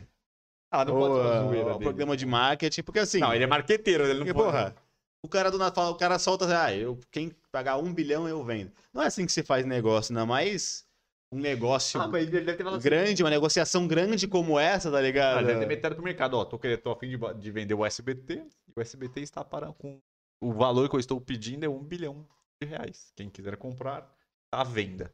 [0.72, 1.84] Ah, não ou pode ser uma zoeira o dele.
[1.84, 3.20] programa de marketing, porque assim.
[3.20, 4.46] Não, ele é marqueteiro, ele não Porque, pode...
[4.52, 4.76] porra,
[5.24, 8.72] o cara do Natal, o cara solta, ah, eu, quem pagar um bilhão eu vendo.
[8.94, 10.88] Não é assim que se faz negócio, não, mas
[11.32, 15.38] um negócio Ah, assim, grande, uma negociação grande como essa, tá Ah, ligado?
[15.40, 17.74] ele deve ter metido pro mercado, ó, tô, querendo, tô a fim de, de vender
[17.74, 20.00] o SBT, e o SBT está para com...
[20.42, 22.26] O valor que eu estou pedindo é um bilhão
[22.62, 23.12] de reais.
[23.16, 24.02] Quem quiser comprar,
[24.50, 25.14] tá à venda.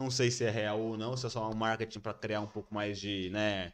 [0.00, 2.46] Não sei se é real ou não, se é só um marketing pra criar um
[2.46, 3.72] pouco mais de, né,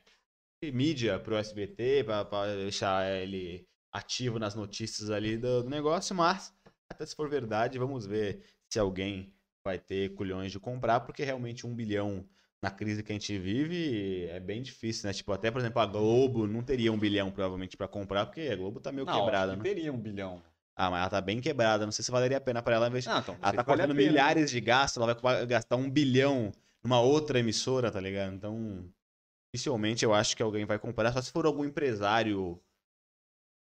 [0.63, 6.53] de mídia pro SBT, pra deixar ele ativo nas notícias ali do, do negócio, mas
[6.91, 9.33] até se for verdade, vamos ver se alguém
[9.65, 12.27] vai ter culhões de comprar, porque realmente um bilhão
[12.61, 15.13] na crise que a gente vive é bem difícil, né?
[15.13, 18.57] Tipo, até, por exemplo, a Globo não teria um bilhão provavelmente pra comprar, porque a
[18.57, 19.65] Globo tá meio Não, quebrada, acho né?
[19.65, 20.43] que teria um bilhão.
[20.77, 23.13] Ah, mas ela tá bem quebrada, não sei se valeria a pena pra ela investir.
[23.13, 26.51] Não, então, Ela tá vale cortando milhares de gastos, ela vai gastar um bilhão
[26.83, 28.35] numa outra emissora, tá ligado?
[28.35, 28.85] Então,
[29.55, 32.61] dificilmente eu acho que alguém vai comprar, só se for algum empresário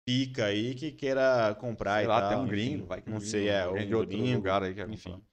[0.09, 2.25] pica aí que queira comprar Sei e lá, tal.
[2.25, 4.73] até um gringo, vai que Não gringo, sei, é, um de outro gringo, lugar aí
[4.73, 5.11] que quer enfim.
[5.11, 5.29] comprar.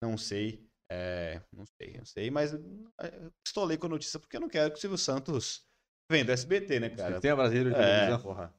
[0.00, 4.40] Não sei, é, não sei, não sei, mas é, pistolei com a notícia porque eu
[4.40, 5.66] não quero que o Silvio Santos
[6.10, 7.14] venda SBT, né, cara?
[7.14, 8.54] Sistema Brasileiro de É, porra.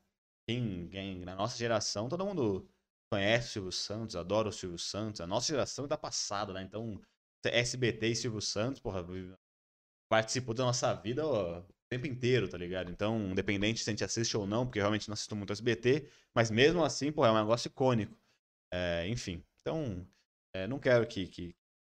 [0.49, 2.67] Quem, quem, na nossa geração, todo mundo
[3.09, 5.21] conhece o Silvio Santos, adora o Silvio Santos.
[5.21, 6.61] A nossa geração é da passada, né?
[6.61, 6.99] Então,
[7.45, 9.01] SBT e Silvio Santos, porra,
[10.09, 11.63] participou da nossa vida ó,
[11.93, 12.91] tempo inteiro, tá ligado?
[12.91, 16.49] Então, independente se a gente assiste ou não, porque realmente não assisto muito SBT, mas
[16.49, 18.17] mesmo assim, porra, é um negócio icônico.
[18.71, 20.05] É, enfim, então,
[20.55, 21.55] é, não quero que, que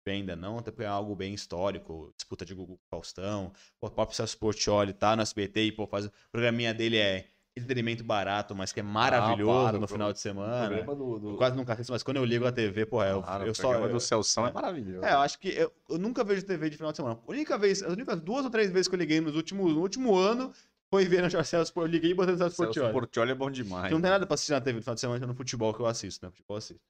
[0.05, 4.15] venda, não, até porque é algo bem histórico, disputa de Google Faustão, pô, o próprio
[4.17, 8.73] Celso Portioli tá no SBT e, pô, faz o programinha dele é entretenimento barato, mas
[8.73, 9.93] que é maravilhoso para, no pô.
[9.93, 10.67] final de O semana.
[10.67, 11.29] programa do, do...
[11.31, 13.55] Eu quase nunca assisto, mas quando eu ligo a TV, porra, eu, Claro, eu o
[13.55, 13.61] só.
[13.63, 15.05] programa Eu, do Celção é maravilhoso.
[15.05, 17.19] é, eu acho que eu, eu nunca vejo TV de final de semana.
[17.27, 19.81] A única vez, as únicas duas ou três vezes que eu liguei nos últimos, no
[19.81, 20.51] último ano
[20.89, 22.93] foi ver no Celso Eu liguei e botei no Celso Celso Portioli.
[22.93, 23.91] Portioli é bom demais.
[23.91, 25.79] Não tem nada pra assistir na TV no final de semana, é no futebol que
[25.79, 26.31] eu assisto, né?
[26.31, 26.81] Futebol eu assisto.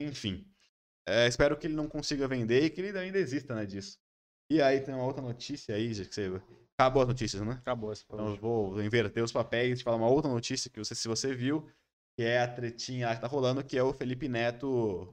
[0.00, 0.44] Enfim.
[1.06, 3.98] É, espero que ele não consiga vender e que ele ainda exista, né, disso.
[4.50, 6.40] E aí tem uma outra notícia aí, já que você.
[6.78, 7.52] Acabou as notícias, né?
[7.54, 10.78] Acabou esse Então eu vou inverter os papéis e te falar uma outra notícia que
[10.78, 11.68] você, se você viu,
[12.16, 15.12] que é a tretinha que tá rolando, que é o Felipe Neto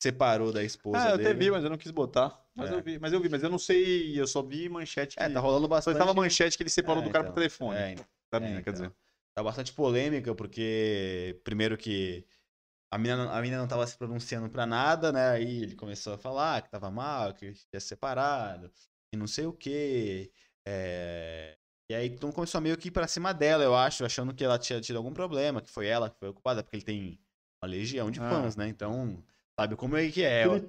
[0.00, 1.28] separou da esposa Ah, eu dele.
[1.30, 2.40] até vi, mas eu não quis botar.
[2.54, 2.74] Mas É.
[2.74, 5.22] eu vi, mas eu vi, mas eu não sei, eu só vi manchete que...
[5.22, 5.94] É, tá rolando Só bastante.
[5.94, 7.34] estava manchete que ele separou É, do cara então.
[7.34, 7.78] por telefone.
[7.78, 7.94] É,
[8.32, 8.72] da é, quer então.
[8.72, 8.92] dizer.
[9.34, 12.24] Tá bastante polêmica, porque primeiro que
[12.92, 15.30] a menina, a menina não tava se pronunciando pra nada, né?
[15.30, 18.70] Aí ele começou a falar que tava mal, que tinha se separado,
[19.10, 20.30] e não sei o quê.
[20.68, 21.56] É...
[21.90, 24.58] E aí então começou meio que ir pra cima dela, eu acho, achando que ela
[24.58, 27.18] tinha tido algum problema, que foi ela que foi ocupada, porque ele tem
[27.64, 28.28] uma legião de Ah.
[28.28, 28.68] fãs, né?
[28.68, 29.24] Então,
[29.58, 30.42] sabe como é que é?
[30.42, 30.60] É o né?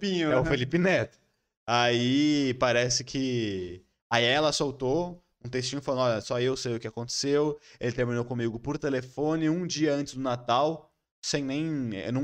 [0.45, 1.19] Felipe Neto.
[1.67, 3.83] Aí parece que.
[4.09, 7.59] Aí ela soltou um textinho falando: olha, só eu sei o que aconteceu.
[7.81, 10.89] Ele terminou comigo por telefone um dia antes do Natal,
[11.23, 11.95] sem nem.
[11.95, 12.21] Eu não,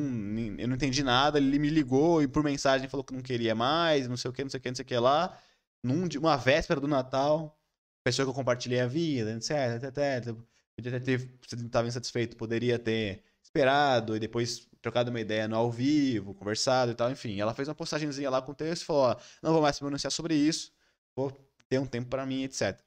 [0.59, 1.39] eu não entendi nada.
[1.39, 4.43] Ele me ligou e por mensagem falou que não queria mais, não sei o que,
[4.43, 5.39] não sei o que, não sei o que lá.
[5.83, 7.57] Num, uma véspera do Natal,
[8.03, 10.35] pessoa que eu compartilhei a vida, etc, etc.
[10.75, 15.71] Podia ter, se estava insatisfeito, poderia ter esperado e depois trocado uma ideia no ao
[15.71, 17.39] vivo, conversado e tal, enfim.
[17.39, 19.79] Ela fez uma postagenzinha lá com o texto e falou, ó, não vou mais me
[19.81, 20.73] pronunciar sobre isso,
[21.15, 21.31] vou
[21.69, 22.79] ter um tempo pra mim, etc.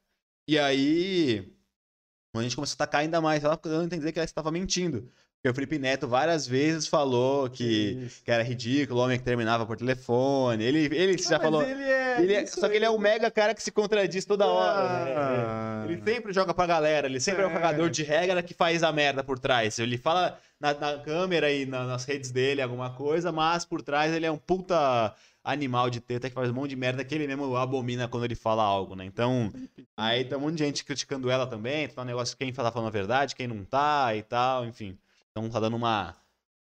[0.49, 1.55] E aí,
[2.35, 5.11] a gente começou a atacar ainda mais, ela dando a entender que ela estava mentindo.
[5.43, 9.67] Porque o Felipe Neto várias vezes falou que, que era ridículo, o homem que terminava
[9.67, 10.63] por telefone.
[10.63, 11.63] Ele, ele já Ah, mas falou.
[11.63, 14.47] Ele é, ele é- só que ele é um mega cara que se contradiz toda
[14.47, 15.15] hora, né?
[15.17, 15.85] Ah.
[15.89, 17.55] Ele sempre joga pra galera, ele sempre é, o É.
[17.55, 19.81] cagador de regra que faz a merda por trás.
[19.81, 24.15] Ele fala na, na câmera e na- nas redes dele alguma coisa, mas por trás
[24.15, 25.13] ele é um puta
[25.43, 28.37] animal de teta que faz um monte de merda que ele mesmo abomina quando ele
[28.37, 29.05] fala algo, né?
[29.05, 29.53] Então,
[29.97, 32.87] aí tá um monte de gente criticando ela também, tá um negócio quem tá falando
[32.87, 34.97] a verdade, quem não tá e tal, enfim.
[35.33, 36.15] Então tá dando uma,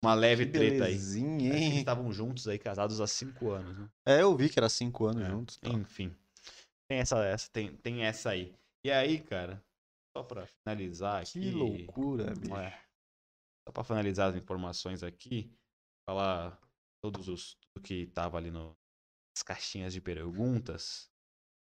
[0.02, 0.92] uma leve Que treta aí.
[0.94, 1.78] Parece que Eles hein?
[1.78, 3.90] estavam juntos aí, casados há cinco anos, né?
[4.06, 5.28] É, eu vi que era cinco anos É.
[5.30, 5.56] juntos.
[5.56, 5.68] tá.
[5.68, 6.14] Enfim.
[6.88, 8.54] Tem essa, essa, tem, tem essa aí.
[8.84, 9.62] E aí, cara,
[10.16, 11.40] só pra finalizar aqui.
[11.40, 12.54] Que loucura, bicho.
[12.56, 12.70] É.
[13.68, 15.52] Só pra finalizar as informações aqui,
[16.08, 16.58] falar
[17.02, 18.68] todos os tudo que tava ali no,
[19.36, 21.10] nas caixinhas de perguntas.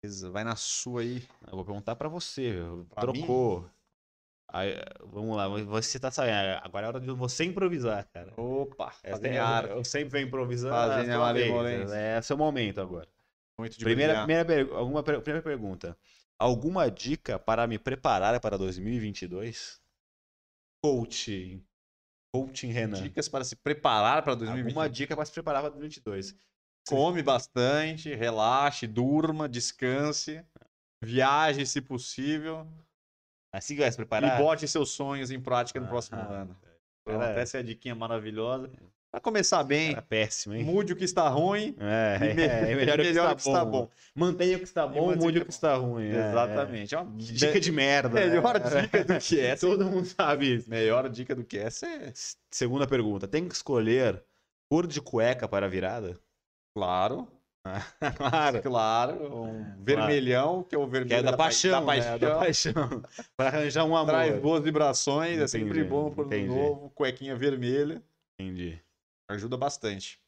[0.03, 1.27] Beleza, Vai na sua aí.
[1.47, 2.55] Eu vou perguntar pra você?
[2.89, 3.69] Pra trocou.
[4.53, 4.75] Aí,
[5.05, 6.61] vamos lá, você tá sabendo.
[6.63, 8.33] Agora é hora de você improvisar, cara.
[8.37, 9.71] Opa, Essa é- arte.
[9.71, 10.75] eu sempre venho improvisando.
[10.75, 11.95] Fazendo é a vez, malemolência.
[11.95, 13.09] É seu momento agora.
[13.59, 14.45] Muito de Primeira, brilhar.
[14.47, 15.97] primeira, alguma, primeira pergunta.
[16.39, 19.81] Alguma dica para me preparar para 2022?
[20.83, 21.63] Coaching.
[22.35, 23.03] Coaching Renan.
[23.03, 24.67] Dicas para se preparar para 2020.
[24.69, 26.35] Alguma dica para se preparar para 2022?
[26.89, 30.45] Come bastante, relaxe, durma, descanse,
[31.03, 32.67] viaje se possível
[33.53, 34.39] Assim que vai se preparar?
[34.41, 36.57] e bote seus sonhos em prática no Ah, próximo ah, ano.
[37.07, 38.71] Era- Pronto, essa é a diquinha maravilhosa.
[39.11, 40.63] Para começar bem, Era péssimo, hein?
[40.63, 41.75] mude o que está ruim.
[41.81, 43.91] É, me- é, melhor, melhor o que está, bom.
[44.15, 46.07] Mantenha o que está bom, mude o que está ruim.
[46.11, 46.95] é, Exatamente.
[46.95, 47.17] É uma é.
[47.17, 48.21] Dica de merda.
[48.21, 48.27] né?
[48.27, 49.67] melhor dica do que essa.
[49.67, 50.71] Todo mundo sabe isso.
[50.71, 52.13] Melhor dica do que essa é,
[52.53, 53.27] Segunda pergunta.
[53.27, 54.23] Tem que escolher
[54.71, 56.17] cor de cueca para a virada?
[56.73, 57.27] claro,
[58.17, 58.63] claro.
[58.63, 61.87] claro, um vermelhão, que é o vermelho Que é da, pa- paixão, da né?
[61.87, 62.19] paixão.
[62.19, 63.03] Da paixão.
[63.37, 64.07] para arranjar um amor.
[64.11, 66.47] Traz boas vibrações, é sempre Entendi, bom ano entendi.
[66.49, 68.03] novo, cuequinha vermelha,
[68.39, 68.81] Entendi.
[69.29, 70.21] ajuda bastante.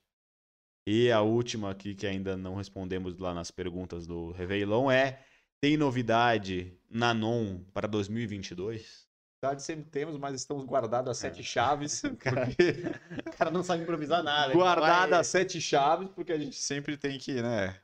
[0.87, 5.21] E a última aqui, que ainda não respondemos lá nas perguntas do Réveillon, é:
[5.61, 9.09] tem novidade na NON para 2022?
[9.43, 11.43] Verdade sempre temos, mas estamos guardados as sete É.
[11.43, 12.01] chaves.
[12.23, 12.85] Porque...
[13.27, 14.53] O cara não sabe improvisar nada.
[14.55, 17.75] Guardadas as sete chaves, porque a gente sempre tem que, né?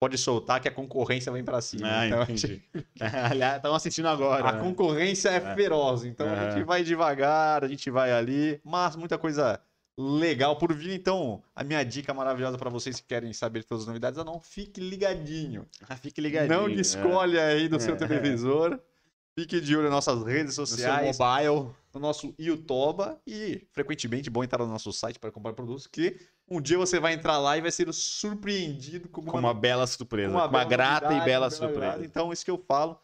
[0.00, 1.86] Pode soltar que a concorrência vem pra cima.
[1.88, 2.62] Ah, Então, a entendi.
[3.30, 4.48] Aliás, estão assistindo agora.
[4.48, 4.60] A né?
[4.60, 5.54] concorrência é É.
[5.54, 6.50] feroz, então a Aham.
[6.52, 9.60] gente vai devagar, a gente vai ali, mas muita coisa
[9.98, 10.94] legal por vir.
[10.94, 14.38] Então, a minha dica maravilhosa para vocês que querem saber todas as novidades, é não
[14.40, 15.66] fique ligadinho.
[15.88, 16.58] Ah, Fique ligadinho.
[16.58, 17.98] não descolhe aí do seu É.
[17.98, 18.78] televisor.
[19.38, 21.74] Fique de olho nas nossas redes No seu sociais, mobile.
[21.92, 26.18] no nosso YouTube e frequentemente bom entrar no nosso site para comprar produtos que
[26.48, 29.86] um dia você vai entrar lá e vai ser surpreendido com Com uma uma bela
[29.86, 30.30] surpresa.
[30.30, 31.80] uma uma bela grata e bela uma bela surpresa.
[31.80, 32.06] novidade.
[32.06, 32.98] Então, isso que eu falo.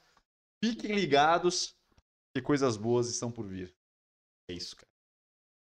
[0.64, 1.74] Fiquem ligados
[2.34, 3.74] que coisas boas estão por vir.
[4.48, 4.88] É isso, cara.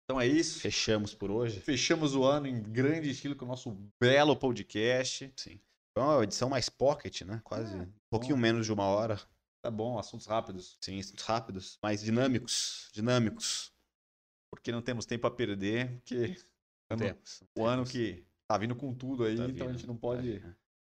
[0.05, 0.61] Então é isso.
[0.61, 1.59] Fechamos por hoje.
[1.61, 5.33] Fechamos o ano em grande estilo com o nosso belo podcast.
[5.37, 5.59] Sim.
[5.97, 7.41] Foi uma edição mais pocket, né?
[7.43, 7.75] Quase.
[7.75, 8.43] um pouquinho bom.
[8.43, 9.19] menos de uma hora.
[9.65, 10.77] Tá bom, assuntos rápidos.
[10.79, 12.91] Sim, assuntos rápidos, mais dinâmicos.
[12.93, 13.73] Dinâmicos.
[14.51, 16.01] Porque não temos tempo a perder.
[16.01, 16.37] Porque
[16.91, 17.43] ano- Temos.
[17.57, 19.79] o ano que tá vindo com tudo aí, Tá então a vindo.
[19.79, 20.45] gente não pode.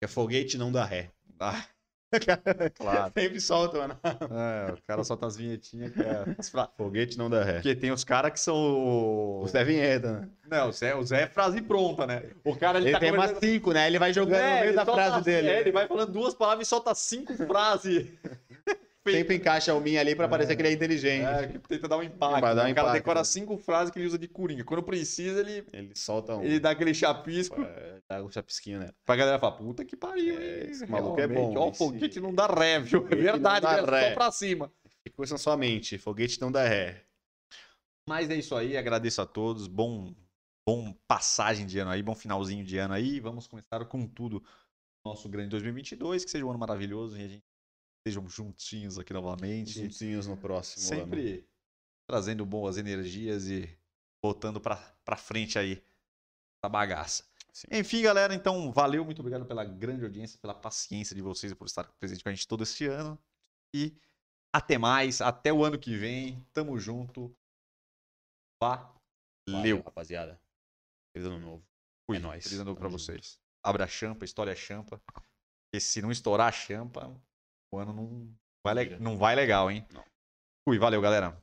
[0.02, 1.12] É foguete não dá ré.
[1.38, 1.68] Ah,
[2.78, 3.12] claro.
[3.14, 3.98] Sempre solta, mano.
[4.04, 6.26] É, o cara solta as vinhetinhas que é.
[6.52, 7.54] fra- Foguete não dá ré.
[7.54, 8.56] Porque tem os caras que são.
[8.56, 10.30] o- O Zé Vinheta, né?
[10.50, 12.24] Não, o Zé, o Zé é frase pronta, né?
[12.44, 13.88] O cara ele, Ele tá tem umas conversando- cinco, né?
[13.88, 15.48] Ele vai jogando no É, meio ele da frase assim, dele.
[15.50, 18.08] é, ele vai falando duas palavras e solta cinco frases.
[19.08, 21.26] Sempre encaixa o minha ali pra parecer que ele é inteligente.
[21.26, 22.40] É, que tenta dar um impacto.
[22.42, 22.70] Vai dar né?
[22.70, 23.24] um o cara impacto, decora né?
[23.24, 24.64] cinco frases que ele usa de coringa.
[24.64, 26.44] Quando precisa, ele, Ele solta um.
[26.44, 28.90] ele dá aquele chapisco É, Dá um chapisquinho, né?
[29.04, 30.70] pra galera falar, puta que pariu, É, hein?
[30.70, 33.08] esse maluco é bom, Ó, esse- foguete não dá ré, viu?
[33.10, 34.10] É verdade, dá é ré.
[34.10, 34.72] só pra cima.
[35.20, 35.98] Isso na sua mente.
[35.98, 37.04] Foguete não dá ré.
[38.08, 39.66] Mas é isso aí, agradeço a todos.
[39.68, 40.14] Bom,
[40.68, 43.20] bom passagem de ano aí, bom finalzinho de ano aí.
[43.20, 44.44] Vamos começar com tudo
[45.04, 47.44] nosso grande 2022, que seja um ano maravilhoso e a gente
[48.02, 49.82] estejam juntinhos aqui novamente.
[49.82, 51.04] Juntinhos no próximo ano.
[51.04, 51.48] Sempre
[52.10, 53.70] trazendo boas energias e
[54.24, 54.76] botando pra,
[55.06, 55.84] pra frente aí
[56.62, 57.24] essa bagaça.
[57.54, 57.68] Sim.
[57.72, 61.66] Enfim, galera, então valeu, muito obrigado pela grande audiência, pela paciência de vocês e por
[61.68, 63.20] estar presente com a gente todo este ano.
[63.76, 63.96] E
[64.54, 66.46] até mais, até o ano que vem.
[66.54, 67.36] Tamo junto.
[68.62, 68.90] Valeu,
[69.50, 69.82] Valeu.
[69.82, 70.40] rapaziada.
[71.16, 71.66] Feliz ano novo.
[72.10, 72.18] Fui.
[72.18, 72.44] É nóis.
[72.44, 73.02] Feliz ano novo pra junto.
[73.02, 73.40] vocês.
[73.64, 75.02] Abra a champa, história champa.
[75.08, 77.14] Porque se não estourar a champa,
[77.72, 79.86] o ano não vai, não vai legal, hein?
[79.94, 80.04] Não.
[80.68, 81.41] Fui, valeu, galera.